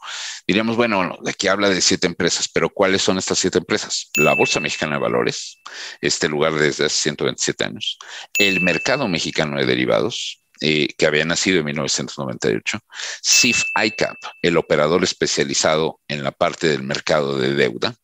[0.46, 4.10] diríamos, bueno, aquí habla de siete empresas, pero ¿cuáles son estas siete empresas?
[4.16, 5.62] La Bolsa Mexicana de Valores,
[6.02, 7.96] este lugar desde hace 127 años,
[8.36, 12.78] el mercado mexicano de derivados, eh, que había nacido en 1998,
[13.22, 17.94] SIF ICAP, el operador especializado en la parte del mercado de deuda,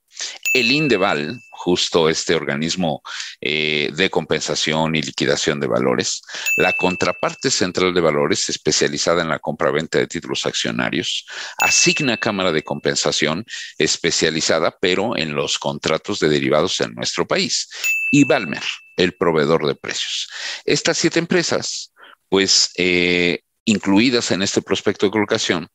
[0.53, 3.03] el Indeval, justo este organismo
[3.41, 6.23] eh, de compensación y liquidación de valores,
[6.57, 11.27] la contraparte central de valores especializada en la compra-venta de títulos accionarios,
[11.59, 13.45] asigna Cámara de Compensación
[13.79, 17.69] especializada, pero en los contratos de derivados en nuestro país,
[18.13, 18.63] y Balmer,
[18.97, 20.29] el proveedor de precios.
[20.65, 21.94] Estas siete empresas
[22.35, 25.69] pues eh, incluidas en este prospecto de colocación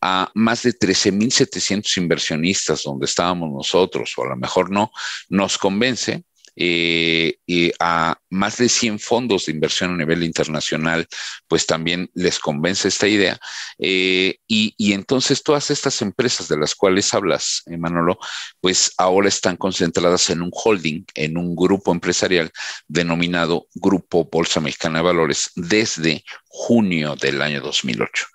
[0.00, 4.90] a más de 13.700 inversionistas donde estábamos nosotros, o a lo mejor no,
[5.28, 6.24] nos convence
[6.60, 11.06] eh, a más de 100 fondos de inversión a nivel internacional,
[11.46, 13.38] pues también les convence esta idea.
[13.78, 18.18] Eh, y, entonces todas estas empresas de las cuales hablas, Manolo,
[18.60, 22.50] pues ahora están concentradas en un holding, en un grupo empresarial
[22.88, 28.26] denominado Grupo Bolsa Mexicana de Valores desde junio del año 2008.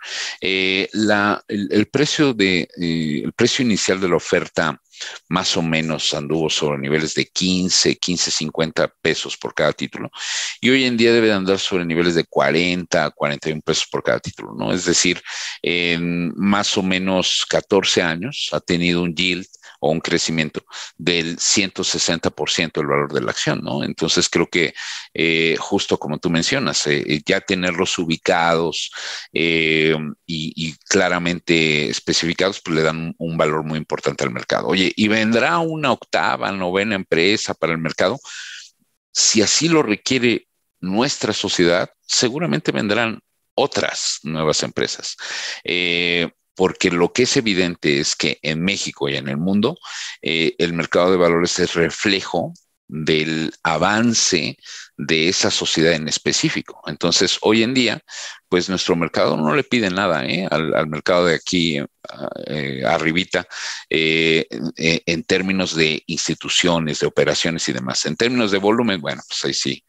[0.42, 0.90] Eh,
[1.48, 4.80] el, precio de, el precio inicial de la oferta
[5.28, 10.10] más o menos anduvo sobre niveles de 15, 15, 50 pesos por cada título.
[10.62, 14.20] Y hoy en día debe de andar sobre niveles de 40, 41 pesos por cada
[14.20, 14.72] título, ¿no?
[14.72, 15.22] Es decir,
[15.62, 19.48] en más o menos 14 años ha tenido un yield
[19.84, 20.66] o un crecimiento
[20.98, 23.84] del 160% del valor de la acción, ¿no?
[23.84, 24.74] Entonces creo que
[25.14, 28.92] eh, justo como tú mencionas, eh, ya tenerlos ubicados
[29.34, 29.92] y,
[30.26, 34.68] y, claramente especificados, pues le dan un valor muy importante al mercado.
[34.68, 38.18] Oye, ¿y vendrá una octava, novena empresa para el mercado?
[39.12, 40.48] Si así lo requiere
[40.80, 43.20] nuestra sociedad, seguramente vendrán
[43.54, 45.18] otras nuevas empresas.
[45.66, 49.78] Eh, porque lo que es evidente es que en México y en el mundo
[50.22, 52.54] eh, el mercado de valores es reflejo
[52.88, 54.58] del avance
[54.98, 56.82] de esa sociedad en específico.
[56.86, 58.02] Entonces, hoy en día,
[58.50, 60.48] pues nuestro mercado no le pide nada ¿eh?
[60.52, 61.80] al, mercado de aquí
[62.86, 63.48] arribita
[63.90, 68.06] en términos de instituciones, de operaciones y demás.
[68.06, 69.84] En términos de volumen, bueno, pues ahí sí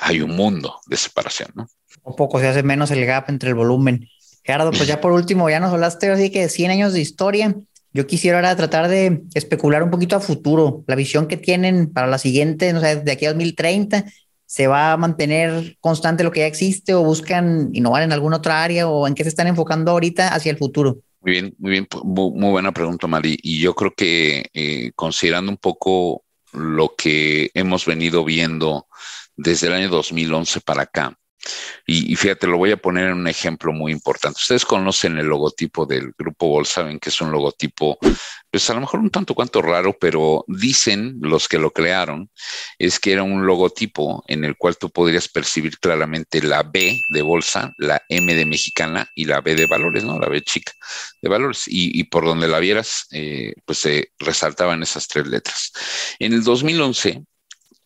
[0.00, 1.68] hay un mundo de separación, ¿no?
[2.02, 4.08] Un poco se hace menos el gap entre el volumen.
[4.44, 7.54] Gerardo, pues ya por último, ya nos hablaste así que de 100 años de historia.
[7.92, 12.06] Yo quisiera ahora tratar de especular un poquito a futuro, la visión que tienen para
[12.06, 14.06] la siguiente, no sé, de aquí a 2030,
[14.46, 18.62] ¿se va a mantener constante lo que ya existe o buscan innovar en alguna otra
[18.62, 20.98] área o en qué se están enfocando ahorita hacia el futuro?
[21.20, 23.38] Muy bien, muy bien, muy, buena pregunta, Mari.
[23.42, 28.88] Y yo creo que eh, considerando un poco lo que hemos venido viendo
[29.36, 31.16] desde el año 2011 para acá,
[31.86, 34.38] y, fíjate, lo voy a poner en un ejemplo muy importante.
[34.40, 37.98] Ustedes conocen el logotipo del Grupo Bol, saben que es un logotipo,
[38.50, 42.30] pues a lo mejor un tanto cuanto raro, pero dicen los que lo crearon,
[42.78, 47.22] es que era un logotipo en el cual tú podrías percibir claramente la B de
[47.22, 50.18] bolsa, la M de mexicana y la B de valores, ¿no?
[50.18, 50.72] La B chica
[51.20, 51.64] de valores.
[51.66, 55.72] Y, por donde la vieras, eh, pues se resaltaban esas tres letras.
[56.18, 57.24] En el 2011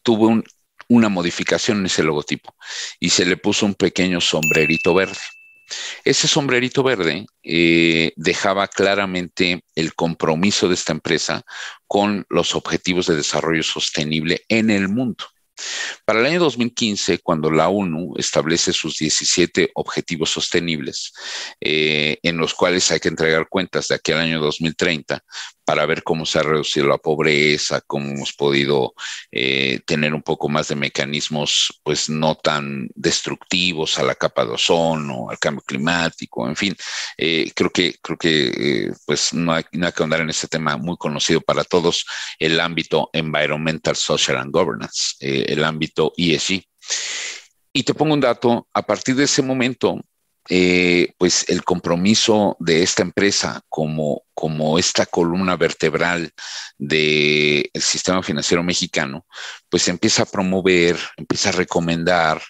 [0.03, 0.45] tuvo un
[0.89, 2.55] una modificación en ese logotipo
[3.01, 5.19] y se le puso un pequeño sombrerito verde.
[6.05, 11.43] Ese sombrerito verde eh, dejaba claramente el compromiso de esta empresa
[11.89, 15.25] con los objetivos de desarrollo sostenible en el mundo.
[16.05, 21.13] Para el año 2015, cuando la ONU establece sus 17 objetivos sostenibles,
[21.61, 25.23] eh, en los cuales hay que entregar cuentas de aquí al año 2030,
[25.67, 28.95] para ver cómo se ha reducido la pobreza, cómo hemos podido
[29.33, 34.53] eh, tener un poco más de mecanismos, pues no tan destructivos a la capa de
[34.53, 36.77] ozono, al cambio climático, en fin,
[37.19, 40.97] eh, creo que creo que pues no hay, no que andar en este tema muy
[40.97, 42.07] conocido para todos,
[42.39, 45.17] el ámbito environmental, social and governance,
[45.47, 46.63] el ámbito ESG.
[47.73, 50.01] Y te pongo un dato, a partir de ese momento,
[51.19, 56.31] pues el compromiso de esta empresa como como esta columna vertebral
[56.77, 59.27] del sistema financiero mexicano,
[59.71, 62.43] pues empieza a promover, empieza a recomendar,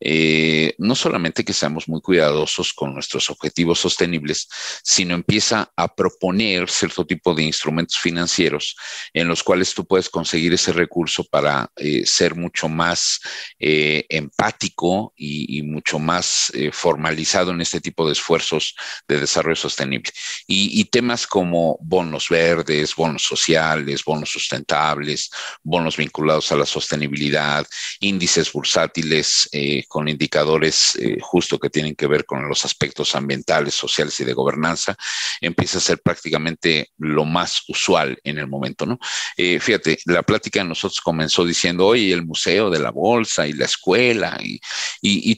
[0.00, 4.48] eh, no solamente que seamos muy cuidadosos con nuestros objetivos sostenibles,
[4.82, 8.74] sino empieza a proponer cierto tipo de instrumentos financieros
[9.12, 13.20] en los cuales tú puedes conseguir ese recurso para eh, ser mucho más
[13.60, 18.74] eh, empático y, mucho más formalizado en este tipo de esfuerzos
[19.06, 20.10] de desarrollo sostenible.
[20.46, 25.30] y temas como bonos verdes, bonos sociales, bonos sustentables,
[25.62, 27.66] bonos vinculados a la sostenibilidad,
[28.00, 33.74] índices bursátiles eh, con indicadores eh, justo que tienen que ver con los aspectos ambientales,
[33.74, 34.96] sociales y de gobernanza,
[35.40, 38.98] empieza a ser prácticamente lo más usual en el momento, ¿no?
[39.36, 43.52] Eh, fíjate, la plática de nosotros comenzó diciendo, oye, el museo de la bolsa y
[43.52, 44.58] la escuela y,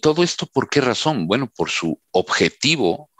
[0.00, 1.26] todo esto, ¿por qué razón?
[1.26, 3.10] Bueno, por su objetivo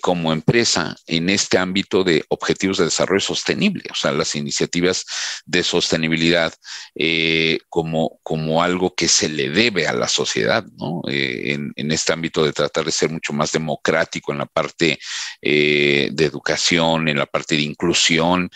[0.00, 5.04] como empresa en este ámbito de objetivos de desarrollo sostenible, o sea, las iniciativas
[5.44, 6.52] de sostenibilidad
[6.94, 11.02] eh, como, como algo que se le debe a la sociedad, ¿no?
[11.08, 14.98] Eh, en, este ámbito de tratar de ser mucho más democrático en la parte
[15.40, 18.50] de educación, en la parte de inclusión.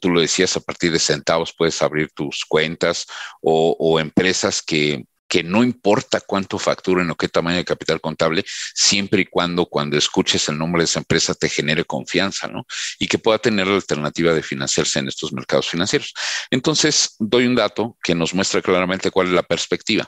[0.00, 3.06] tú lo decías, a partir de centavos puedes abrir tus cuentas
[3.40, 9.22] o empresas que que no importa cuánto facturen o qué tamaño de capital contable, siempre
[9.22, 12.66] y cuando cuando escuches el nombre de esa empresa te genere confianza, ¿no?
[12.98, 16.12] Y que pueda tener la alternativa de financiarse en estos mercados financieros.
[16.50, 20.04] Entonces, doy un dato que nos muestra claramente cuál es la perspectiva.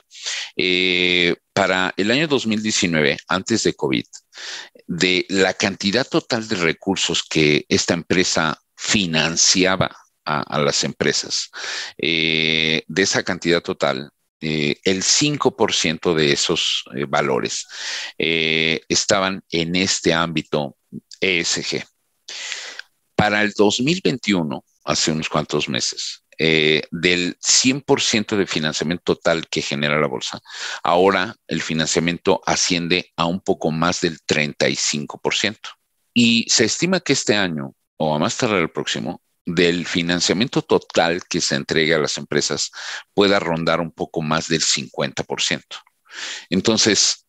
[0.57, 4.05] Eh, para el año 2019, antes de COVID,
[4.87, 9.95] de la cantidad total de recursos que esta empresa financiaba
[10.25, 11.49] a, las empresas,
[11.97, 14.11] eh, de esa cantidad total,
[14.45, 17.65] eh, el 5% de esos eh, valores
[18.17, 20.75] eh, estaban en este ámbito
[21.21, 21.85] ESG.
[23.15, 30.07] Para el 2021, hace unos cuantos meses, del 100% de financiamiento total que genera la
[30.07, 30.41] bolsa,
[30.81, 35.57] ahora el financiamiento asciende a un poco más del 35%.
[36.13, 41.23] Y se estima que este año, o a más tardar el próximo, del financiamiento total
[41.27, 42.71] que se entregue a las empresas
[43.13, 45.63] pueda rondar un poco más del 50%.
[46.49, 47.25] Entonces,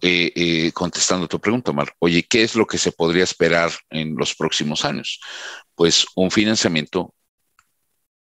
[0.00, 4.16] eh, eh, contestando tu pregunta, Mar, oye, ¿qué es lo que se podría esperar en
[4.16, 5.20] los próximos años?
[5.74, 7.14] Pues un financiamiento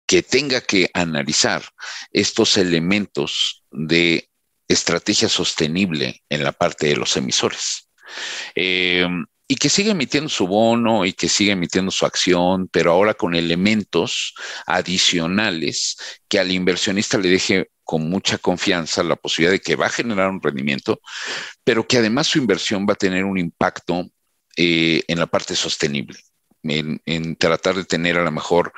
[0.06, 1.62] que tenga que analizar
[2.10, 4.30] estos elementos de
[4.66, 7.90] estrategia sostenible en la parte de los emisores.
[8.54, 9.06] Eh,
[9.48, 13.34] y que siga emitiendo su bono y que siga emitiendo su acción, pero ahora con
[13.34, 14.34] elementos
[14.66, 15.96] adicionales
[16.28, 20.28] que al inversionista le deje con mucha confianza la posibilidad de que va a generar
[20.28, 21.00] un rendimiento,
[21.64, 24.10] pero que además su inversión va a tener un impacto
[24.58, 26.18] eh, en la parte sostenible,
[26.62, 28.72] en, tratar de tener a lo mejor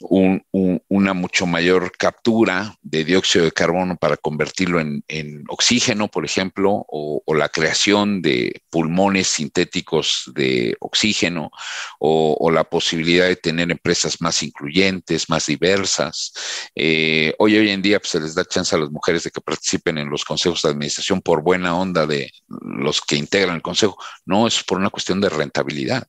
[0.00, 7.22] una mucho mayor captura de dióxido de carbono para convertirlo en, oxígeno, por ejemplo, o,
[7.34, 11.50] la creación de pulmones sintéticos de oxígeno,
[11.98, 16.32] o, la posibilidad de tener empresas más incluyentes, más diversas.
[16.74, 19.40] Eh, hoy, hoy en día pues, se les da chance a las mujeres de que
[19.40, 23.96] participen en los consejos de administración por buena onda de los que integran el consejo.
[24.26, 26.06] No, es por una cuestión de rentabilidad.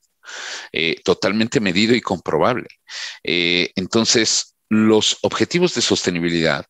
[0.72, 2.68] Eh, totalmente medido y comprobable.
[3.24, 6.66] Eh, entonces, los objetivos de sostenibilidad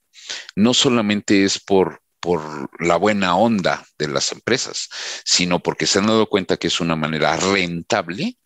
[0.56, 4.90] no solamente es por, por la buena onda de las empresas,
[5.26, 8.38] sino porque se han dado cuenta que es una manera rentable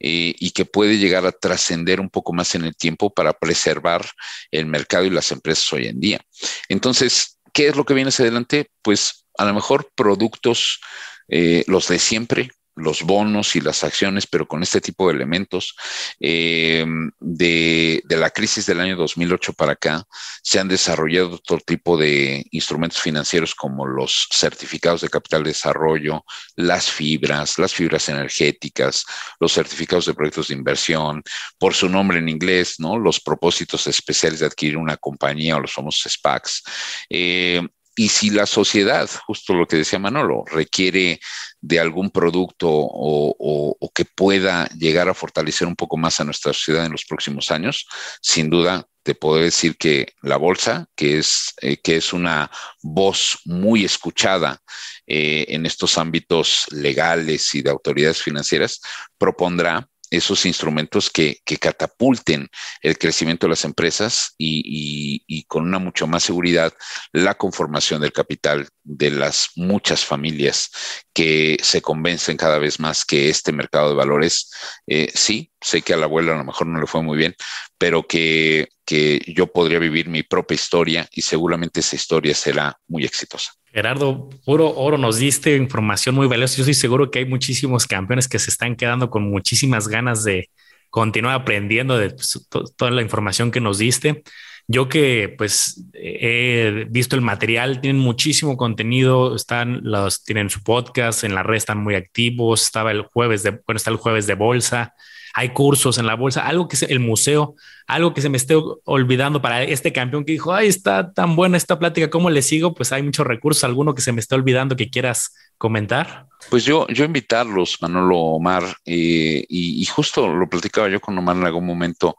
[0.00, 4.08] eh, y que puede llegar a trascender un poco más en el tiempo para preservar
[4.50, 6.20] el mercado y las empresas hoy en día.
[6.68, 8.70] Entonces, ¿qué es lo que viene hacia adelante?
[8.82, 10.80] Pues a lo mejor productos,
[11.28, 15.76] los de siempre, los bonos y las acciones, pero con este tipo de elementos.
[16.20, 16.84] Eh,
[17.20, 20.04] de, la crisis del año 2008 para acá,
[20.42, 26.24] se han desarrollado otro tipo de instrumentos financieros como los certificados de capital de desarrollo,
[26.56, 29.04] las fibras, las fibras energéticas,
[29.40, 31.22] los certificados de proyectos de inversión,
[31.58, 32.98] por su nombre en inglés, ¿no?
[32.98, 36.62] Los propósitos especiales de adquirir una compañía o los famosos SPACs.
[37.10, 37.62] Eh,
[37.94, 41.20] y si la sociedad, justo lo que decía Manolo, requiere
[41.60, 46.86] de algún producto o, que pueda llegar a fortalecer un poco más a nuestra sociedad
[46.86, 47.86] en los próximos años,
[48.22, 52.50] sin duda te puedo decir que la bolsa, que es, eh, que es una
[52.82, 54.62] voz muy escuchada
[55.06, 58.80] eh, en estos ámbitos legales y de autoridades financieras,
[59.18, 62.48] propondrá esos instrumentos que, catapulten
[62.82, 66.72] el crecimiento de las empresas y, con una mucho más seguridad
[67.12, 70.70] la conformación del capital de las muchas familias
[71.14, 74.50] que se convencen cada vez más que este mercado de valores,
[74.86, 77.34] eh, sí, sé que a la abuela a lo mejor no le fue muy bien,
[77.78, 83.04] pero que, que yo podría vivir mi propia historia y seguramente esa historia será muy
[83.04, 83.52] exitosa.
[83.72, 86.56] Gerardo, puro oro, nos diste información muy valiosa.
[86.56, 90.50] Yo estoy seguro que hay muchísimos campeones que se están quedando con muchísimas ganas de
[90.90, 92.46] continuar aprendiendo de pues,
[92.76, 94.22] toda la información que nos diste.
[94.68, 101.24] Yo que pues he visto el material, tienen muchísimo contenido, están los, tienen su podcast,
[101.24, 104.34] en la red están muy activos, estaba el jueves de, bueno, está el jueves de
[104.34, 104.94] bolsa,
[105.34, 107.54] hay cursos en la bolsa, algo que es el museo,
[107.86, 108.54] algo que se me esté
[108.84, 112.74] olvidando para este campeón que dijo, ay, está tan buena esta plática, ¿cómo le sigo?
[112.74, 116.26] Pues hay muchos recursos, alguno que se me esté olvidando que quieras comentar.
[116.50, 121.44] Pues yo, yo invitarlos, Manolo Omar, eh, y, justo lo platicaba yo con Omar en
[121.44, 122.16] algún momento,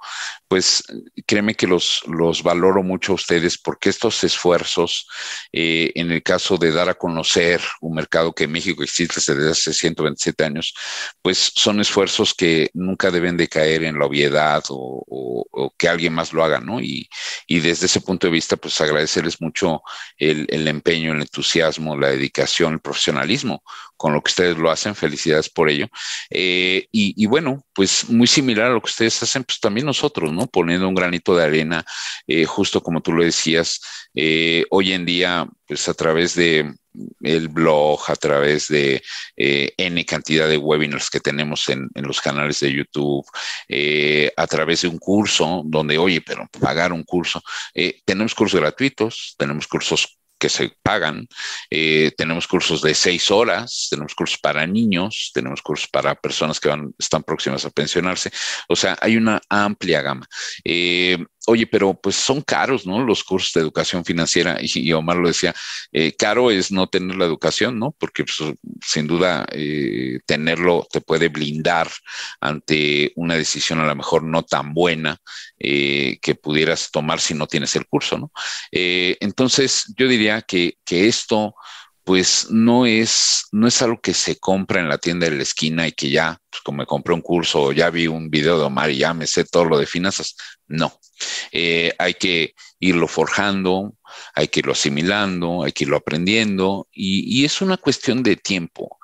[0.54, 0.84] pues
[1.26, 5.08] créeme que los, los valoro mucho a ustedes porque estos esfuerzos,
[5.51, 9.49] eh, en el caso de dar a conocer un mercado que en México existe desde
[9.49, 10.76] hace 127 años,
[11.24, 16.34] pues son esfuerzos que nunca deben de caer en la obviedad o, que alguien más
[16.34, 16.80] lo haga, ¿no?
[16.80, 17.10] Y,
[17.47, 19.82] desde ese punto de vista, pues agradecerles mucho
[20.18, 23.64] el, el empeño, el entusiasmo, la dedicación, el profesionalismo
[24.04, 24.95] con lo que ustedes lo hacen.
[24.95, 25.88] Felicidades por ello.
[26.30, 30.45] Eh, y, bueno, pues muy similar a lo que ustedes hacen, pues también nosotros, ¿no?
[30.47, 31.86] Poniendo un granito de arena,
[32.28, 33.80] eh, justo como tú lo decías,
[34.14, 36.74] eh, hoy en día, pues a través de
[37.22, 39.01] el blog, a través de
[39.38, 43.26] N cantidad de webinars que tenemos en, en los canales de YouTube,
[44.36, 47.41] a través de un curso donde, oye, pero pagar un curso,
[48.06, 51.26] tenemos cursos gratuitos, tenemos cursos que se pagan.
[51.70, 56.68] Eh, tenemos cursos de seis horas, tenemos cursos para niños, tenemos cursos para personas que
[56.68, 58.30] van, están próximas a pensionarse.
[58.68, 60.28] O sea, hay una amplia gama.
[60.66, 61.18] Eh,
[61.48, 63.04] oye, pero pues son caros, ¿no?
[63.04, 65.54] Los cursos de educación financiera, y, Omar lo decía,
[65.91, 67.94] eh, caro es no tener la educación, ¿no?
[67.98, 71.89] Porque pues, sin duda eh, tenerlo te puede blindar
[72.39, 75.18] ante una decisión a lo mejor no tan buena
[75.60, 78.32] eh, que pudieras tomar si no tienes el curso, ¿no?
[78.72, 81.56] entonces, yo diría que, que esto
[82.04, 85.88] pues no es, no es algo que se compra en la tienda de la esquina
[85.88, 88.66] y que ya, pues como me compré un curso o ya vi un video de
[88.66, 90.36] Omar y ya me sé todo lo de finanzas.
[90.68, 90.99] No,
[91.51, 93.95] eh, hay que irlo forjando,
[94.36, 98.99] hay que irlo asimilando, hay que irlo aprendiendo y, y es una cuestión de tiempo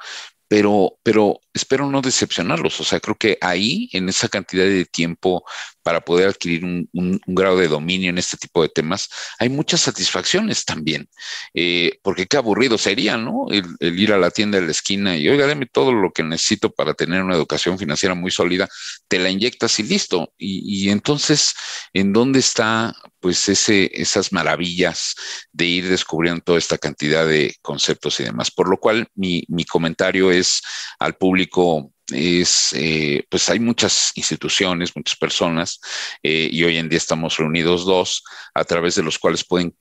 [0.50, 2.82] pero, pero espero no decepcionarlos.
[2.82, 5.46] O sea, creo que ahí, en esa cantidad de tiempo
[5.90, 9.10] para poder adquirir un, grado de dominio en este tipo de temas,
[9.40, 11.10] hay muchas satisfacciones también,
[11.56, 13.48] eh, porque qué aburrido sería, ¿no?
[13.50, 13.66] El,
[13.98, 16.94] ir a la tienda de la esquina y, oiga, dame todo lo que necesito para
[16.94, 18.70] tener una educación financiera muy sólida,
[19.08, 20.32] te la inyectas y listo.
[20.38, 21.56] Y, entonces,
[21.92, 25.16] ¿en dónde está, pues, ese, esas maravillas
[25.52, 28.52] de ir descubriendo toda esta cantidad de conceptos y demás?
[28.52, 30.62] Por lo cual, mi comentario es
[31.00, 35.80] al público es, eh, pues hay muchas instituciones, muchas personas,
[36.24, 39.76] eh, y hoy en día estamos reunidos dos, a través de los cuales pueden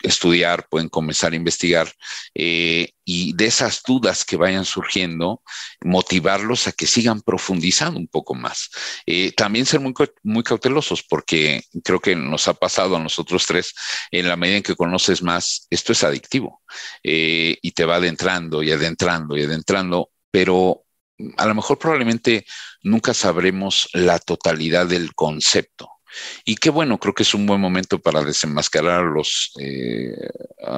[0.00, 1.92] estudiar, pueden comenzar a investigar
[2.32, 5.42] eh, y de esas dudas que vayan surgiendo,
[5.80, 8.70] motivarlos a que sigan profundizando un poco más.
[9.36, 13.74] también ser muy, muy cautelosos porque creo que nos ha pasado a nosotros tres,
[14.12, 16.62] en la medida en que conoces más, esto es adictivo
[17.02, 20.84] y te va adentrando y adentrando y adentrando, pero
[21.36, 22.46] a lo mejor probablemente
[22.82, 25.90] nunca sabremos la totalidad del concepto.
[26.44, 30.16] Y qué bueno, creo que es un buen momento para desenmascarar a, los, eh,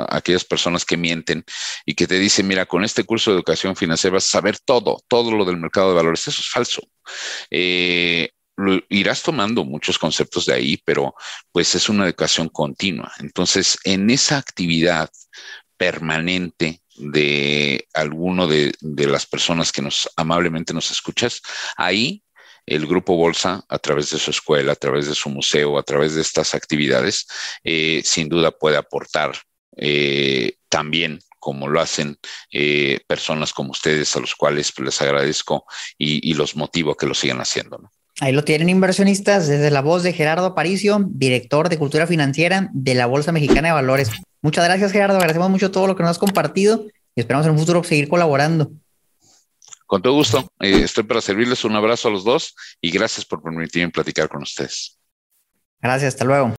[0.08, 1.44] aquellas personas que mienten
[1.86, 5.02] y que te dicen, mira, con este curso de educación financiera vas a saber todo,
[5.08, 6.26] todo lo del mercado de valores.
[6.26, 6.82] Eso es falso.
[7.50, 8.30] Eh,
[8.88, 11.14] irás tomando muchos conceptos de ahí, pero
[11.52, 13.12] pues es una educación continua.
[13.18, 15.10] Entonces, en esa actividad
[15.76, 21.40] permanente de alguno de, las personas que nos amablemente nos escuchas,
[21.76, 22.22] ahí
[22.66, 26.14] el Grupo Bolsa, a través de su escuela, a través de su museo, a través
[26.14, 27.26] de estas actividades,
[27.64, 29.32] eh, sin duda puede aportar
[29.76, 32.18] eh, también como lo hacen
[32.52, 35.64] eh, personas como ustedes, a los cuales les agradezco
[35.98, 37.90] y, los motivo a que lo sigan haciendo.
[38.20, 42.94] Ahí lo tienen inversionistas desde la voz de Gerardo Aparicio, director de Cultura Financiera de
[42.94, 44.10] la Bolsa Mexicana de Valores.
[44.42, 45.16] Muchas gracias, Gerardo.
[45.16, 48.70] Agradecemos mucho todo lo que nos has compartido y esperamos en un futuro seguir colaborando.
[49.86, 50.50] Con todo gusto.
[50.60, 51.64] Eh, estoy para servirles.
[51.64, 54.98] Un abrazo a los dos y gracias por permitirme platicar con ustedes.
[55.80, 56.14] Gracias.
[56.14, 56.54] Hasta luego.